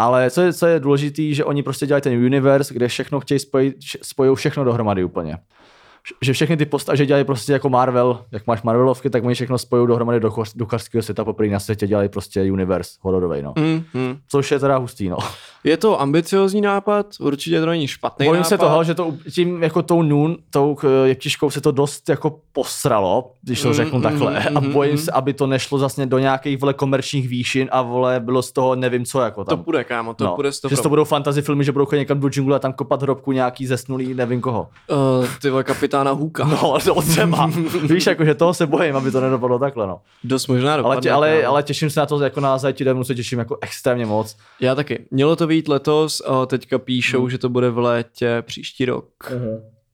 [0.00, 3.38] Ale co je, co je důležitý, že oni prostě dělají ten universe, kde všechno chtějí
[3.38, 5.38] spojit, spojují všechno dohromady úplně.
[6.22, 9.58] Že všechny ty postavy, že dělají prostě jako Marvel, jak máš Marvelovky, tak oni všechno
[9.58, 13.54] spojují dohromady do duchařského světa, poprvé na světě dělají prostě universe hororovej, no.
[13.58, 14.18] Mm, mm.
[14.28, 15.16] Což je teda hustý, no.
[15.64, 18.48] Je to ambiciozní nápad, určitě to není špatný Bojím nápad.
[18.48, 22.38] se toho, že to tím jako tou Noon, tou k- jeptiškou se to dost jako
[22.52, 24.30] posralo, když to Mm, řeknu mm, takhle.
[24.50, 24.98] mm, A mm, bojím mm.
[24.98, 28.74] se, aby to nešlo zase do nějakých vole komerčních výšin a vole bylo z toho
[28.74, 29.64] nevím co jako To tam.
[29.64, 30.76] půjde, kámo, to no, půjde z toho.
[30.76, 33.32] že to budou fantasy filmy, že budou chodit někam do džungle a tam kopat hrobku
[33.32, 34.68] nějaký zesnulý nevím koho.
[35.20, 36.44] Uh, ty vole, kapitána Hůka.
[36.44, 37.50] No, to třeba.
[37.82, 40.00] Víš, jako, že toho se bojím, aby to nedopadlo takhle, no.
[40.24, 43.14] Dost možná dopadne, Ale, tě, ale, ale těším se na to, jako na demo se
[43.14, 44.36] těším jako extrémně moc.
[44.60, 45.04] Já taky.
[45.10, 49.32] Mělo to být letos, a teďka píšou, že to bude v létě příští rok.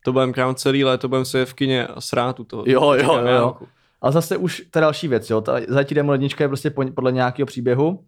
[0.05, 2.65] To budeme kámo celý léto, budeme se v kině a srát u toho.
[2.67, 3.25] Jo, jo, jo.
[3.25, 3.69] dálku.
[4.03, 5.41] A zase už ta další věc, jo.
[5.41, 8.05] Ta zajtí demo lednička je prostě po- podle nějakého příběhu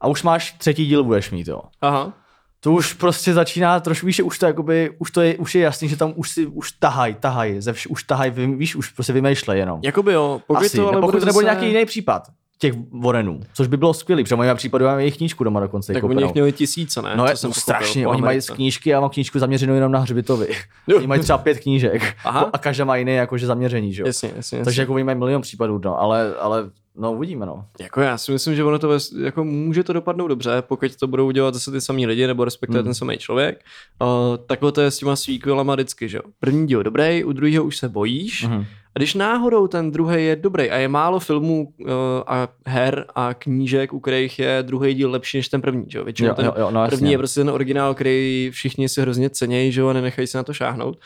[0.00, 1.60] a už máš třetí díl budeš mít, jo.
[1.80, 2.12] Aha.
[2.60, 5.88] To už prostě začíná trošku, víš, už to jakoby, už to je, už je jasný,
[5.88, 9.58] že tam už si, už tahaj, tahaj, ze vš, už tahaj, víš, už prostě vymýšlej
[9.58, 9.80] jenom.
[9.82, 11.54] Jakoby jo, pokud Asi, to ale nebo pokud bude to nebude zase...
[11.54, 12.22] nějaký jiný případ
[12.58, 15.92] těch Vorenů, což by bylo skvělý, protože mají případu máme jejich knížku doma dokonce.
[15.92, 16.18] Tak koupenou.
[16.18, 17.16] oni jich měli tisíce, ne?
[17.16, 19.98] No je jsem strašně, po oni mají z knížky, já mám knížku zaměřenou jenom na
[19.98, 20.48] hřbitovi.
[20.86, 20.96] Jo.
[20.96, 22.50] oni mají třeba pět knížek Aha.
[22.52, 24.06] a každá má jiné jakože zaměření, že jo.
[24.06, 24.64] Jasně, jasně, jasně.
[24.64, 27.64] Takže jako oni mají milion případů, no, ale, ale no uvidíme, no.
[27.80, 31.06] Jako já si myslím, že ono to ves- jako může to dopadnout dobře, pokud to
[31.06, 32.84] budou dělat zase ty samý lidi, nebo respektive Hmm.
[32.86, 33.60] ten samý člověk.
[34.02, 34.08] Uh,
[34.46, 36.22] takhle to je s těma sequelama vždycky, že jo.
[36.40, 38.44] První díl dobrý, u druhého už se bojíš.
[38.44, 38.64] Mhm.
[38.98, 41.88] A když náhodou ten druhý je dobrý a je málo filmů uh,
[42.26, 46.04] a her a knížek, u kterých je druhý díl lepší než ten první, že jo.
[46.04, 46.96] Většinou Jo, ten jo, jo, no jasně.
[46.96, 50.38] první je prostě ten originál, který všichni si hrozně cenějí, že jo, a nenechají se
[50.38, 50.98] na to šáhnout.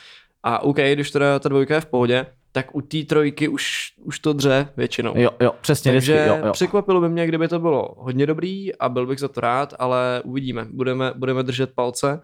[0.42, 4.18] A OK, když teda ta dvojka je v pohodě, tak u té trojky už, už
[4.18, 5.12] to dře většinou.
[5.16, 6.52] Jo, jo, přesně, Takže vždycky, jo, jo.
[6.52, 10.22] překvapilo by mě, kdyby to bylo hodně dobrý a byl bych za to rád, ale
[10.24, 10.66] uvidíme.
[10.70, 12.20] Budeme, budeme držet palce,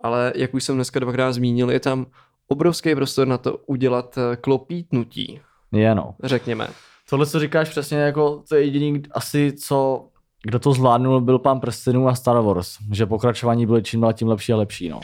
[0.00, 2.06] ale jak už jsem dneska dvakrát zmínil, je tam
[2.52, 5.40] obrovský prostor na to udělat eh, klopítnutí,
[5.72, 6.14] Je, no.
[6.22, 6.68] řekněme.
[7.10, 10.08] Tohle, co říkáš přesně, jako to je jediný asi, co,
[10.42, 12.76] kdo to zvládnul, byl pán prstenů a Star Wars.
[12.92, 15.00] Že pokračování byly čím dál tím lepší a lepší, no.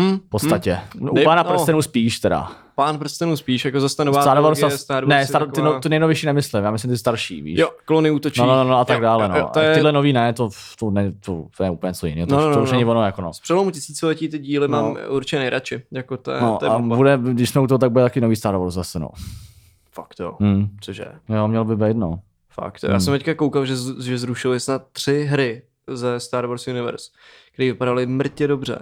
[0.00, 0.78] Hm, V podstatě.
[1.00, 1.48] No, u Dej- pána no.
[1.50, 2.52] prstenů spíš teda.
[2.74, 5.42] Pán prstenů spíš, jako zase ta nová Star Wars, a- Star Wars ne, je Star,
[5.42, 7.58] ty, taková- no, ty nejnovější nemyslím, já myslím ty starší, víš.
[7.58, 8.40] Jo, klony útočí.
[8.40, 9.36] No, no, no, a tak Jo, dále, no.
[9.38, 12.26] jo, to je, Tyhle nový ne, to, to, ne, to, to je úplně co jiného,
[12.26, 12.78] to, No, no, to no, už no.
[12.78, 13.32] není ono, jako no.
[13.32, 14.82] z přelomu tisíciletí ty díly No.
[14.82, 15.82] mám určitě nejradši.
[15.90, 18.20] Jako to je, No to je a bude, když jsme u toho, tak bude taky
[18.20, 19.08] nový Star Wars zase, no.
[19.92, 20.36] Fakt jo.
[20.40, 20.68] Hmm.
[20.80, 21.04] Cože?
[21.28, 22.18] Jo, měl by být, no.
[22.50, 22.82] Fakt.
[22.82, 23.00] Já Hmm.
[23.00, 27.10] jsem teďka koukal, že, že zrušili snad tři hry ze Star Wars Universe,
[27.52, 28.78] které vypadaly mrtě dobře.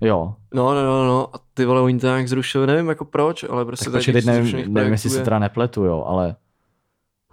[0.00, 0.34] Jo.
[0.54, 3.64] No, no, no, no, a ty vole, oni to nějak zrušili, nevím jako proč, ale
[3.64, 6.36] prostě Tak počkej, těch teď nevím, nevím, jestli se teda nepletu, jo, ale...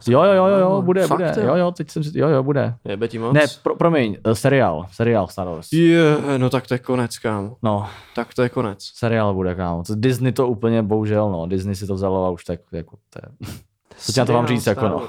[0.08, 1.48] Jo, jo, jo, jo, jo, bude, Fakt, bude, jo?
[1.48, 2.76] jo, jo, teď jsem si, jo, jo, bude.
[2.86, 3.34] Jebe ti moc?
[3.34, 5.74] Ne, pro, promiň, eh, seriál, seriál Star Wars.
[5.74, 7.56] Je, no tak to je konec, kámo.
[7.64, 8.80] No, Tak to je konec.
[8.94, 9.84] seriál bude, kámo.
[9.96, 13.48] Disney to úplně, bohužel, no, Disney si to vzalo a už tak, jako, to je...
[13.98, 15.08] Co ti na to mám říct, jako no.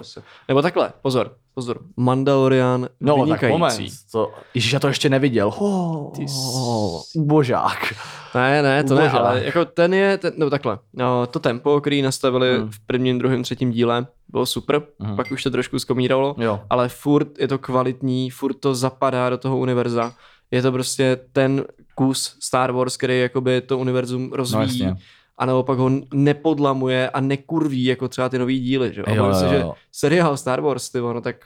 [0.49, 1.81] Nebo takhle, pozor, pozor.
[1.97, 3.53] Mandalorian No, tak vynikající.
[3.59, 5.53] moment, to, Ježíš, já to ještě neviděl.
[5.59, 7.95] Oh, Ty oh, božák.
[8.35, 9.15] Ne, ne, to ne, Božák.
[9.15, 12.71] ale jako ten je, ten, no takhle, no, to tempo, který nastavili Hmm.
[12.71, 15.17] v prvním, druhém, třetím díle, bylo super, Mhm.
[15.17, 16.61] pak už to trošku zkomíralo, Jo.
[16.71, 20.13] ale furt je to kvalitní, furt to zapadá do toho univerza.
[20.51, 24.97] Je to prostě ten kus Star Wars, který jakoby to univerzum No, rozvíjí jasně.
[25.39, 28.95] A naopak ho nepodlamuje a nekurví jako třeba ty nový díly.
[28.95, 29.03] Že?
[29.03, 31.37] A Jo, jo, že seriál Star Wars, ty no tak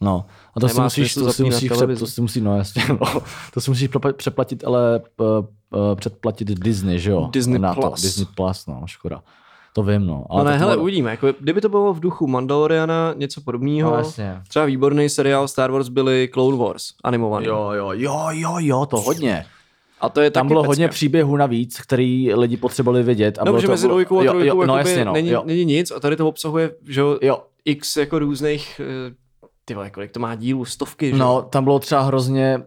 [0.00, 0.24] No,
[0.56, 2.00] a to si musíš, to si musíš, televizi.
[2.00, 3.20] to si musí, no jasně, no.
[3.54, 5.06] To si musíš přeplatit, ale p,
[5.70, 7.28] p, předplatit Disney, že jo?
[7.32, 8.02] Disney Na to, Plus.
[8.02, 9.22] Disney Plus, no, škoda.
[9.74, 10.24] To vím, no.
[10.30, 11.10] Ale no ne, hele, to- uvidíme.
[11.10, 14.40] Jako, kdyby to bylo v duchu Mandaloriana, něco podobného, No, jasně.
[14.48, 17.46] třeba výborný seriál Star Wars byly Clone Wars, animovaný.
[17.46, 19.46] Jo, jo, jo, jo, jo, to hodně.
[20.04, 20.68] A to je Tam bylo pecka.
[20.68, 23.38] hodně příběhů navíc, který lidi potřebovali vědět.
[23.38, 25.30] A No, bylo protože to, mezi dvojkou a jo, trojkou jo, no, jasně, no, není,
[25.30, 25.42] jo.
[25.46, 29.14] není, nic a tady to obsahuje, že jo, x jako různých, eh,
[29.64, 31.16] ty vole, kolik to má dílů, stovky, že?
[31.16, 32.62] No, tam bylo třeba hrozně,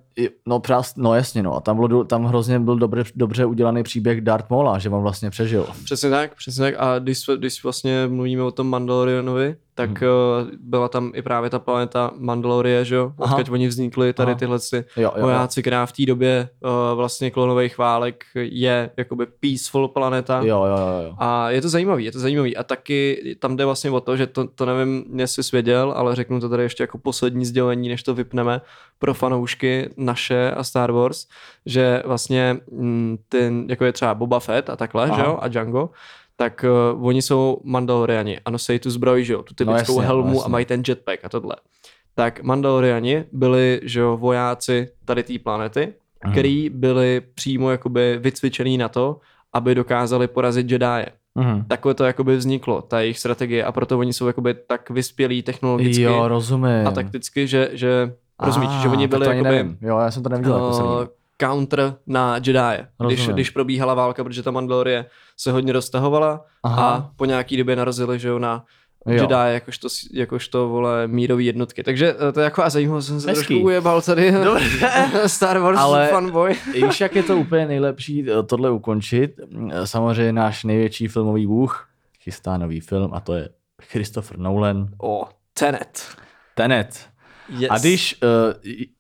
[0.46, 1.56] no, přás, no jasně, no.
[1.56, 5.30] A tam, bylo, tam hrozně byl dobře, dobře udělaný příběh Darth Maula, že on vlastně
[5.30, 5.68] přežil.
[5.84, 6.76] Přesně tak, přesně tak.
[6.78, 10.52] A když, když vlastně mluvíme o tom Mandalorianovi, tak hmm.
[10.60, 13.14] byla tam i právě ta planeta Mandalorie, že jo?
[13.18, 14.40] Odkud oni vznikli, tady Aha.
[14.40, 15.24] tyhle ty Jo, jo, jo.
[15.24, 20.38] vojáci, která v té době uh, vlastně klonových válek je jakoby peaceful planeta.
[20.38, 21.16] Jo, jo, jo, jo.
[21.18, 22.58] A je to zajímavý, je to zajímavý.
[22.58, 26.16] A taky tam jde vlastně o to, že to, to nevím, jestli jsi věděl, ale
[26.16, 28.62] řeknu to tady ještě jako poslední sdělení, než to vypneme
[29.00, 31.28] pro fanoušky naše a Star Wars,
[31.66, 35.16] že vlastně mm, ten, jako je třeba Boba Fett a takhle, Aha.
[35.16, 35.90] že jo, a Django,
[36.36, 40.02] tak uh, oni jsou Mandaloriani a nosí tu zbroj, že jo, tu typickou jasně, no
[40.02, 40.52] no helmu a jasně.
[40.52, 41.56] mají ten jetpack a tohle.
[42.16, 45.94] Tak Mandaloriani byli, že jo, vojáci tady té planety,
[46.24, 46.32] Mhm.
[46.34, 49.20] který byli přímo jakoby vycvičený na to,
[49.54, 51.06] aby dokázali porazit Jedi.
[51.36, 51.66] Mhm.
[51.68, 56.02] Takhle to jakoby vzniklo, ta jejich strategie a proto oni jsou jakoby tak vyspělí technologicky
[56.02, 56.88] Jo, rozumím.
[56.88, 59.78] a takticky, že, že rozumíš, že oni tak byli jakoby nevím.
[59.82, 60.54] Jo, já jsem to neviděl.
[60.54, 61.10] jako jsem uh, viděl.
[61.42, 62.60] counter na Jedi,
[63.06, 63.34] když, Rozumím.
[63.36, 65.06] když probíhala válka, protože ta Mandalorie
[65.38, 66.90] se hodně roztahovala Aha.
[66.90, 68.66] a po nějaký době narazili, že jo, na
[69.06, 69.14] Jo.
[69.14, 71.84] Jedi jakožto, jakožto vole mírový jednotky.
[71.84, 73.46] Takže eh, to je jako a zajímalo jsem se Hezký.
[73.48, 74.34] trošku ujebal tady
[75.28, 76.56] Star Wars Ale- fanboy.
[76.74, 79.32] Víš, jak je to úplně nejlepší eh, tohle ukončit?
[79.86, 81.88] Samozřejmě náš největší filmový bůh
[82.24, 83.50] chystá nový film a to je
[83.82, 84.88] Christopher Nolan.
[85.02, 85.24] O,
[85.60, 86.04] Tenet.
[86.56, 87.06] Tenet.
[87.50, 87.70] Yes.
[87.72, 88.30] A když uh,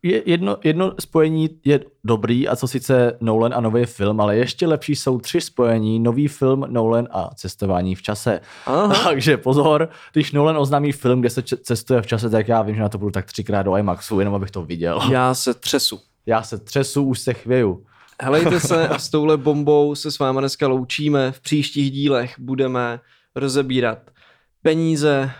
[0.03, 4.67] je jedno, jedno spojení je dobrý, a co sice Nolan a nový film, ale ještě
[4.67, 8.39] lepší jsou tři spojení, nový film, Nolan a cestování v čase.
[8.65, 9.03] Aha.
[9.03, 12.81] Takže pozor, když Nolan oznámí film, kde se cestuje v čase, tak já vím, že
[12.81, 15.01] na to budu tak třikrát do IMAXu, jenom abych to viděl.
[15.11, 15.99] Já se třesu.
[16.25, 17.83] Já se třesu, už se chvěju.
[18.21, 21.31] Helejte se a s touhle bombou se s váma dneska loučíme.
[21.31, 22.99] V příštích dílech budeme
[23.35, 23.99] rozebírat
[24.67, 25.31] peníze,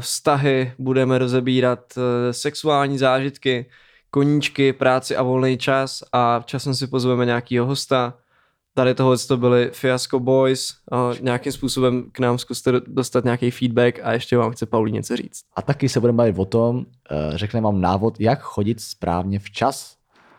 [0.00, 3.66] vztahy, budeme rozebírat eh, sexuální zážitky,
[4.10, 8.14] koníčky, práci a volný čas a časem si pozveme nějakýho hosta.
[8.74, 10.74] Tady tohle to byli Fiasco Boys.
[10.92, 15.16] A nějakým způsobem k nám zkuste dostat nějaký feedback a ještě vám chce Paulí něco
[15.16, 15.40] říct.
[15.56, 19.95] A taky se budeme bavit o tom, eh, řekne vám návod, jak chodit správně včas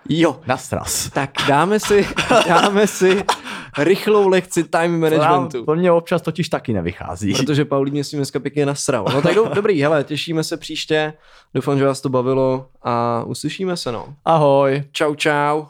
[0.10, 1.10] Jo, na sraz.
[1.10, 2.08] tak dáme si,
[2.48, 3.24] dáme si
[3.78, 5.66] rychlou lekci time managementu.
[5.66, 7.34] To mě občas totiž taky nevychází.
[7.34, 9.06] Protože Paulín mě s tím dneska pěkně nasral.
[9.14, 11.14] No tak do, dobrý, hele, těšíme se příště.
[11.54, 14.14] Doufám, že vás to bavilo a uslyšíme se, no.
[14.26, 14.84] Ahoj.
[14.92, 15.66] Čau, čau.